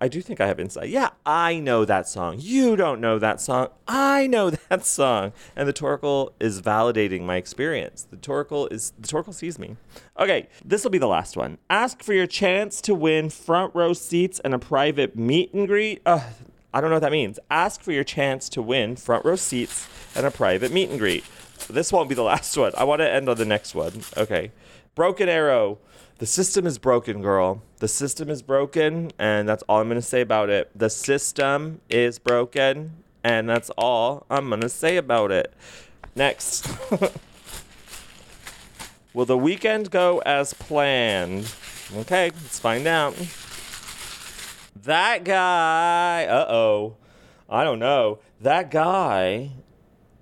I 0.00 0.08
do 0.08 0.20
think 0.20 0.40
I 0.40 0.46
have 0.46 0.60
insight. 0.60 0.88
Yeah, 0.88 1.10
I 1.24 1.58
know 1.58 1.84
that 1.84 2.08
song. 2.08 2.36
You 2.38 2.76
don't 2.76 3.00
know 3.00 3.18
that 3.18 3.40
song. 3.40 3.68
I 3.88 4.26
know 4.26 4.50
that 4.68 4.84
song. 4.84 5.32
And 5.54 5.68
the 5.68 5.72
Toracle 5.72 6.32
is 6.40 6.60
validating 6.60 7.22
my 7.22 7.36
experience. 7.36 8.06
The 8.10 8.16
Toracle 8.16 8.70
is 8.72 8.92
the 8.98 9.08
Toracle 9.08 9.34
sees 9.34 9.58
me. 9.58 9.76
Okay, 10.18 10.48
this 10.64 10.84
will 10.84 10.90
be 10.90 10.98
the 10.98 11.06
last 11.08 11.36
one. 11.36 11.58
Ask 11.70 12.02
for 12.02 12.12
your 12.12 12.26
chance 12.26 12.80
to 12.82 12.94
win 12.94 13.30
front 13.30 13.74
row 13.74 13.92
seats 13.92 14.40
and 14.40 14.54
a 14.54 14.58
private 14.58 15.16
meet 15.16 15.52
and 15.54 15.66
greet. 15.66 16.02
I 16.06 16.80
don't 16.80 16.90
know 16.90 16.96
what 16.96 17.02
that 17.02 17.12
means. 17.12 17.38
Ask 17.50 17.80
for 17.80 17.92
your 17.92 18.04
chance 18.04 18.48
to 18.50 18.60
win 18.60 18.96
front 18.96 19.24
row 19.24 19.36
seats 19.36 19.88
and 20.14 20.26
a 20.26 20.30
private 20.30 20.72
meet 20.72 20.90
and 20.90 20.98
greet. 20.98 21.24
This 21.68 21.92
won't 21.92 22.08
be 22.08 22.14
the 22.14 22.22
last 22.34 22.56
one. 22.56 22.72
I 22.76 22.84
want 22.84 23.00
to 23.00 23.10
end 23.10 23.28
on 23.28 23.36
the 23.36 23.44
next 23.44 23.74
one. 23.74 24.02
Okay. 24.16 24.52
Broken 24.94 25.28
Arrow. 25.28 25.78
The 26.18 26.24
system 26.24 26.66
is 26.66 26.78
broken, 26.78 27.20
girl. 27.20 27.60
The 27.76 27.88
system 27.88 28.30
is 28.30 28.40
broken, 28.40 29.12
and 29.18 29.46
that's 29.46 29.62
all 29.68 29.82
I'm 29.82 29.88
going 29.88 30.00
to 30.00 30.06
say 30.06 30.22
about 30.22 30.48
it. 30.48 30.70
The 30.74 30.88
system 30.88 31.82
is 31.90 32.18
broken, 32.18 33.02
and 33.22 33.46
that's 33.46 33.68
all 33.76 34.24
I'm 34.30 34.48
going 34.48 34.62
to 34.62 34.70
say 34.70 34.96
about 34.96 35.30
it. 35.30 35.52
Next. 36.14 36.70
Will 39.12 39.26
the 39.26 39.36
weekend 39.36 39.90
go 39.90 40.22
as 40.24 40.54
planned? 40.54 41.52
Okay, 41.94 42.30
let's 42.30 42.58
find 42.58 42.86
out. 42.86 43.14
That 44.84 45.22
guy, 45.22 46.24
uh 46.24 46.46
oh. 46.48 46.96
I 47.46 47.62
don't 47.62 47.78
know. 47.78 48.20
That 48.40 48.70
guy, 48.70 49.50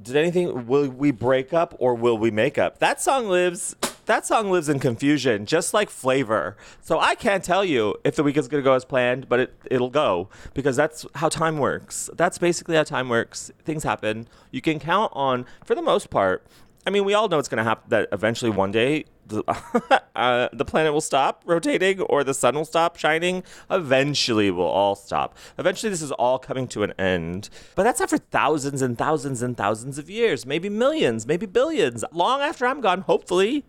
did 0.02 0.16
anything, 0.16 0.66
will 0.66 0.88
we 0.88 1.12
break 1.12 1.52
up 1.52 1.76
or 1.78 1.94
will 1.94 2.18
we 2.18 2.32
make 2.32 2.58
up? 2.58 2.80
That 2.80 3.00
song 3.00 3.28
lives. 3.28 3.76
That 4.06 4.26
song 4.26 4.50
lives 4.50 4.68
in 4.68 4.80
confusion, 4.80 5.46
just 5.46 5.72
like 5.72 5.88
flavor. 5.88 6.56
So 6.82 7.00
I 7.00 7.14
can't 7.14 7.42
tell 7.42 7.64
you 7.64 7.94
if 8.04 8.16
the 8.16 8.22
week 8.22 8.36
is 8.36 8.48
gonna 8.48 8.62
go 8.62 8.74
as 8.74 8.84
planned, 8.84 9.28
but 9.28 9.40
it, 9.40 9.54
it'll 9.70 9.90
go 9.90 10.28
because 10.52 10.76
that's 10.76 11.06
how 11.14 11.28
time 11.28 11.58
works. 11.58 12.10
That's 12.14 12.36
basically 12.36 12.76
how 12.76 12.84
time 12.84 13.08
works. 13.08 13.50
Things 13.64 13.82
happen. 13.82 14.28
You 14.50 14.60
can 14.60 14.78
count 14.78 15.10
on, 15.14 15.46
for 15.64 15.74
the 15.74 15.82
most 15.82 16.10
part, 16.10 16.46
I 16.86 16.90
mean, 16.90 17.04
we 17.04 17.14
all 17.14 17.28
know 17.28 17.38
it's 17.38 17.48
going 17.48 17.58
to 17.58 17.64
happen 17.64 17.84
that 17.88 18.08
eventually 18.12 18.50
one 18.50 18.70
day 18.70 19.06
the, 19.26 20.02
uh, 20.16 20.48
the 20.52 20.64
planet 20.64 20.92
will 20.92 21.00
stop 21.00 21.42
rotating 21.46 22.00
or 22.02 22.24
the 22.24 22.34
sun 22.34 22.54
will 22.54 22.64
stop 22.64 22.96
shining. 22.96 23.42
Eventually, 23.70 24.50
we'll 24.50 24.66
all 24.66 24.94
stop. 24.94 25.36
Eventually, 25.58 25.90
this 25.90 26.02
is 26.02 26.12
all 26.12 26.38
coming 26.38 26.68
to 26.68 26.82
an 26.82 26.92
end. 26.98 27.48
But 27.74 27.84
that's 27.84 28.04
for 28.04 28.18
thousands 28.18 28.82
and 28.82 28.98
thousands 28.98 29.42
and 29.42 29.56
thousands 29.56 29.98
of 29.98 30.10
years, 30.10 30.44
maybe 30.44 30.68
millions, 30.68 31.26
maybe 31.26 31.46
billions, 31.46 32.04
long 32.12 32.40
after 32.40 32.66
I'm 32.66 32.80
gone, 32.80 33.02
hopefully. 33.02 33.64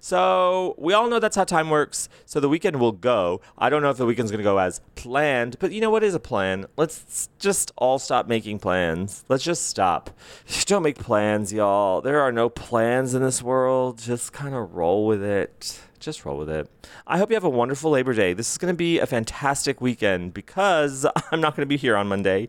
So, 0.00 0.74
we 0.78 0.92
all 0.92 1.08
know 1.08 1.18
that's 1.18 1.36
how 1.36 1.44
time 1.44 1.70
works. 1.70 2.08
So, 2.26 2.40
the 2.40 2.48
weekend 2.48 2.80
will 2.80 2.92
go. 2.92 3.40
I 3.58 3.70
don't 3.70 3.82
know 3.82 3.90
if 3.90 3.96
the 3.96 4.06
weekend's 4.06 4.30
going 4.30 4.38
to 4.38 4.44
go 4.44 4.58
as 4.58 4.80
planned, 4.94 5.58
but 5.58 5.72
you 5.72 5.80
know 5.80 5.90
what 5.90 6.02
is 6.02 6.14
a 6.14 6.20
plan? 6.20 6.66
Let's 6.76 7.28
just 7.38 7.72
all 7.76 7.98
stop 7.98 8.26
making 8.26 8.58
plans. 8.58 9.24
Let's 9.28 9.44
just 9.44 9.66
stop. 9.66 10.10
Don't 10.66 10.82
make 10.82 10.98
plans, 10.98 11.52
y'all. 11.52 12.00
There 12.00 12.20
are 12.20 12.32
no 12.32 12.48
plans 12.48 13.14
in 13.14 13.22
this 13.22 13.42
world. 13.42 13.98
Just 13.98 14.32
kind 14.32 14.54
of 14.54 14.74
roll 14.74 14.93
with 15.02 15.22
it. 15.22 15.80
Just 15.98 16.24
roll 16.24 16.36
with 16.36 16.50
it. 16.50 16.68
I 17.06 17.18
hope 17.18 17.30
you 17.30 17.34
have 17.34 17.44
a 17.44 17.50
wonderful 17.50 17.90
Labor 17.90 18.12
Day. 18.12 18.34
This 18.34 18.52
is 18.52 18.58
going 18.58 18.72
to 18.72 18.76
be 18.76 18.98
a 18.98 19.06
fantastic 19.06 19.80
weekend 19.80 20.34
because 20.34 21.06
I'm 21.32 21.40
not 21.40 21.56
going 21.56 21.62
to 21.62 21.66
be 21.66 21.76
here 21.76 21.96
on 21.96 22.08
Monday. 22.08 22.48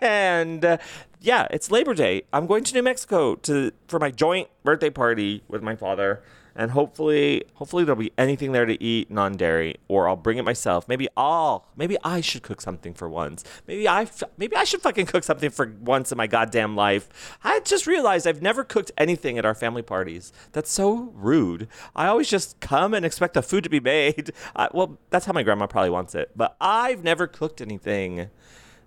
And 0.00 0.64
uh, 0.64 0.78
yeah, 1.20 1.46
it's 1.50 1.70
Labor 1.70 1.94
Day. 1.94 2.22
I'm 2.32 2.46
going 2.46 2.64
to 2.64 2.74
New 2.74 2.82
Mexico 2.82 3.36
to 3.36 3.72
for 3.88 3.98
my 3.98 4.10
joint 4.10 4.48
birthday 4.64 4.90
party 4.90 5.42
with 5.48 5.62
my 5.62 5.76
father. 5.76 6.22
And 6.54 6.72
hopefully, 6.72 7.44
hopefully 7.54 7.84
there'll 7.84 8.00
be 8.00 8.12
anything 8.18 8.52
there 8.52 8.66
to 8.66 8.82
eat 8.82 9.10
non-dairy, 9.10 9.76
or 9.88 10.08
I'll 10.08 10.16
bring 10.16 10.38
it 10.38 10.44
myself. 10.44 10.86
Maybe 10.88 11.08
I'll, 11.16 11.66
maybe 11.76 11.96
I 12.04 12.20
should 12.20 12.42
cook 12.42 12.60
something 12.60 12.94
for 12.94 13.08
once. 13.08 13.44
Maybe 13.66 13.88
I, 13.88 14.06
maybe 14.36 14.56
I 14.56 14.64
should 14.64 14.82
fucking 14.82 15.06
cook 15.06 15.24
something 15.24 15.50
for 15.50 15.74
once 15.80 16.12
in 16.12 16.18
my 16.18 16.26
goddamn 16.26 16.76
life. 16.76 17.38
I 17.42 17.60
just 17.60 17.86
realized 17.86 18.26
I've 18.26 18.42
never 18.42 18.64
cooked 18.64 18.92
anything 18.98 19.38
at 19.38 19.44
our 19.44 19.54
family 19.54 19.82
parties. 19.82 20.32
That's 20.52 20.70
so 20.70 21.12
rude. 21.14 21.68
I 21.96 22.06
always 22.06 22.28
just 22.28 22.60
come 22.60 22.94
and 22.94 23.04
expect 23.04 23.34
the 23.34 23.42
food 23.42 23.64
to 23.64 23.70
be 23.70 23.80
made. 23.80 24.32
I, 24.56 24.68
well, 24.72 24.98
that's 25.10 25.26
how 25.26 25.32
my 25.32 25.42
grandma 25.42 25.66
probably 25.66 25.90
wants 25.90 26.14
it. 26.14 26.30
But 26.36 26.56
I've 26.60 27.02
never 27.02 27.26
cooked 27.26 27.60
anything. 27.60 28.28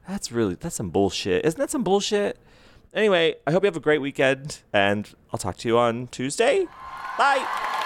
That's 0.07 0.31
really, 0.31 0.55
that's 0.55 0.75
some 0.75 0.91
bullshit. 0.91 1.45
Isn't 1.45 1.59
that 1.59 1.71
some 1.71 1.83
bullshit? 1.83 2.37
Anyway, 2.93 3.35
I 3.45 3.51
hope 3.51 3.63
you 3.63 3.67
have 3.67 3.75
a 3.75 3.81
great 3.81 3.99
weekend, 3.99 4.59
and 4.71 5.13
I'll 5.33 5.39
talk 5.39 5.57
to 5.57 5.67
you 5.67 5.77
on 5.77 6.07
Tuesday. 6.07 6.67
Bye. 7.17 7.84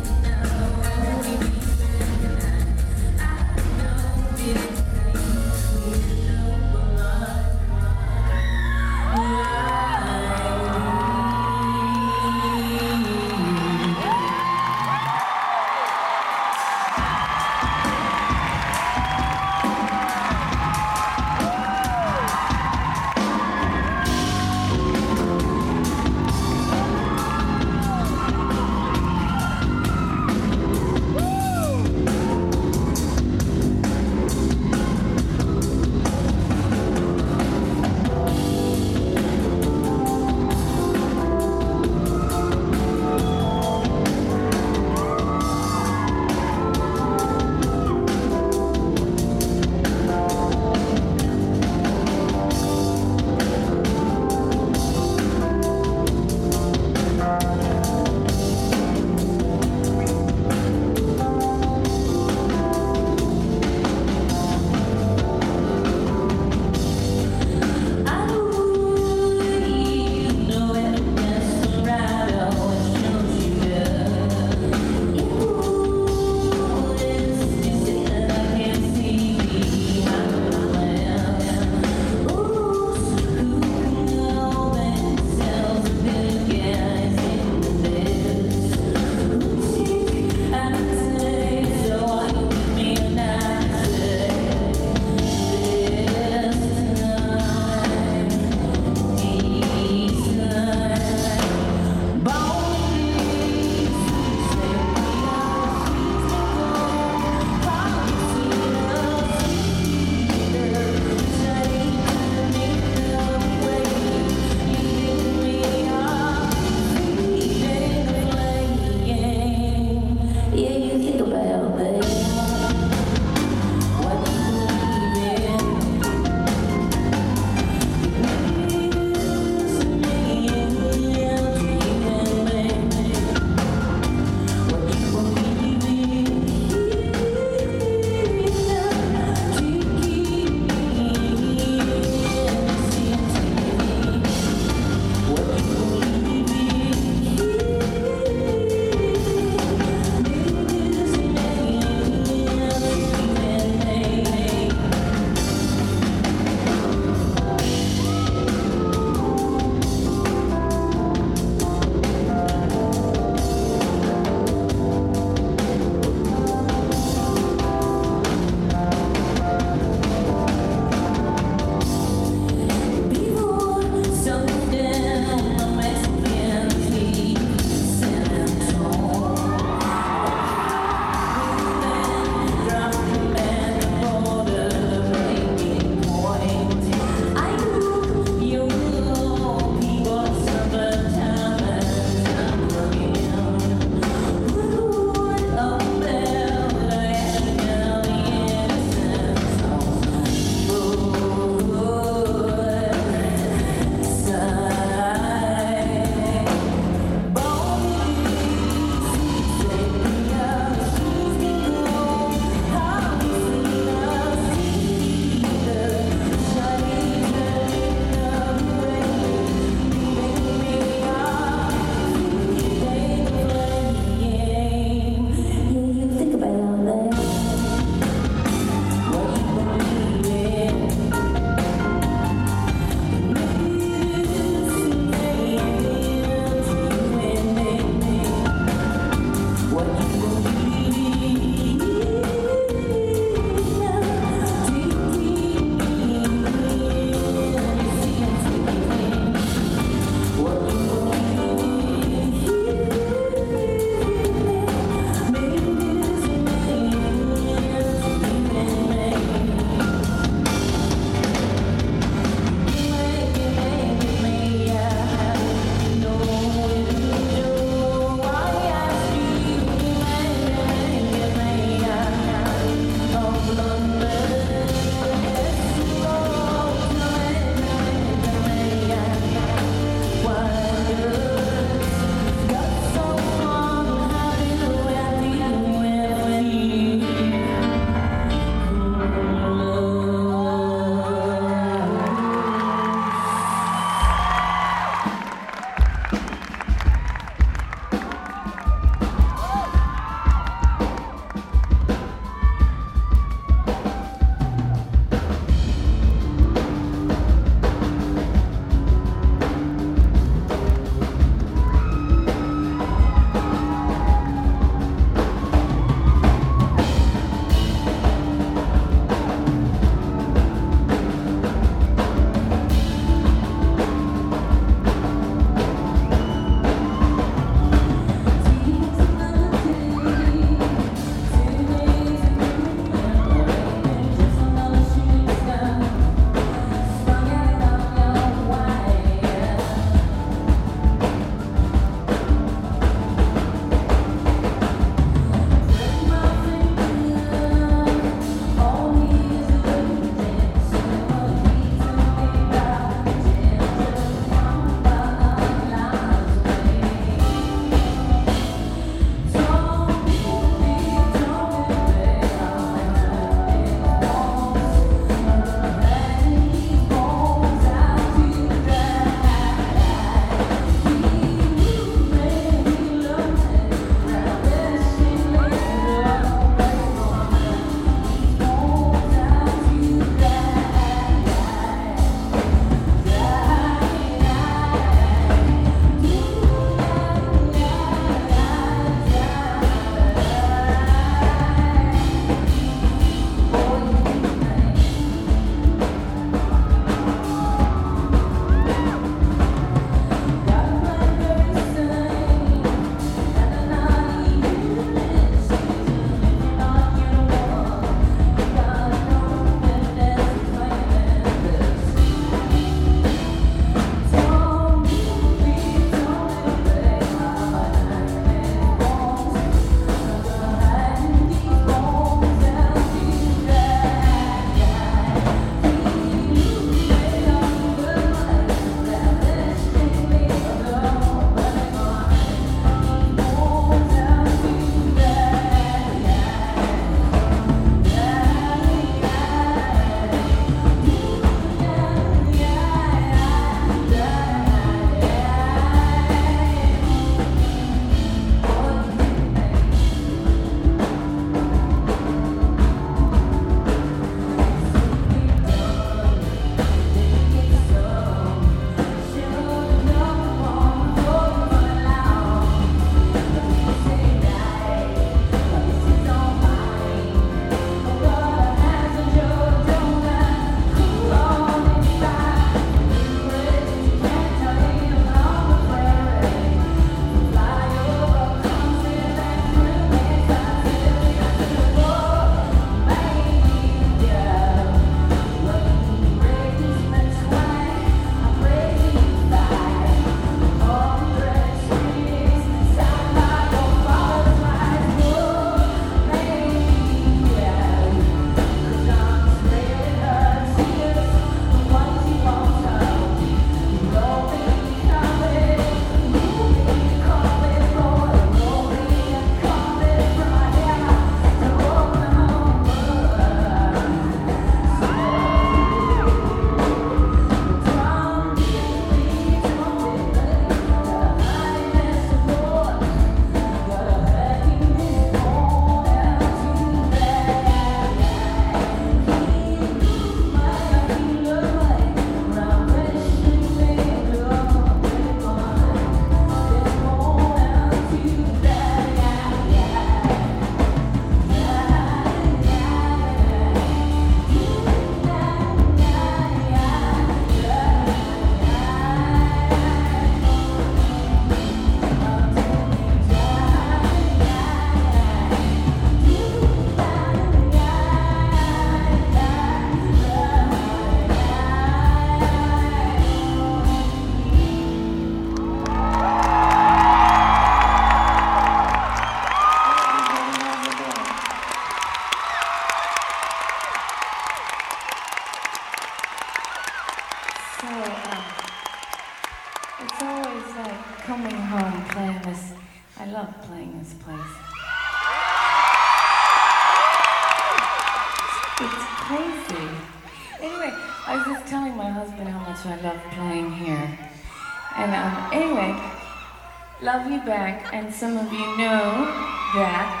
And 597.76 597.92
some 597.92 598.16
of 598.16 598.32
you 598.32 598.56
know 598.56 599.04
that 599.52 600.00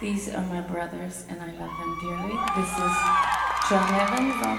these 0.00 0.28
are 0.34 0.42
my 0.46 0.62
brothers, 0.62 1.24
and 1.28 1.40
I 1.40 1.46
love 1.46 1.70
them 1.78 1.98
dearly. 2.02 2.34
This 2.56 2.72
is 2.74 2.96
John 3.70 3.94
Evans 3.94 4.44
on 4.44 4.58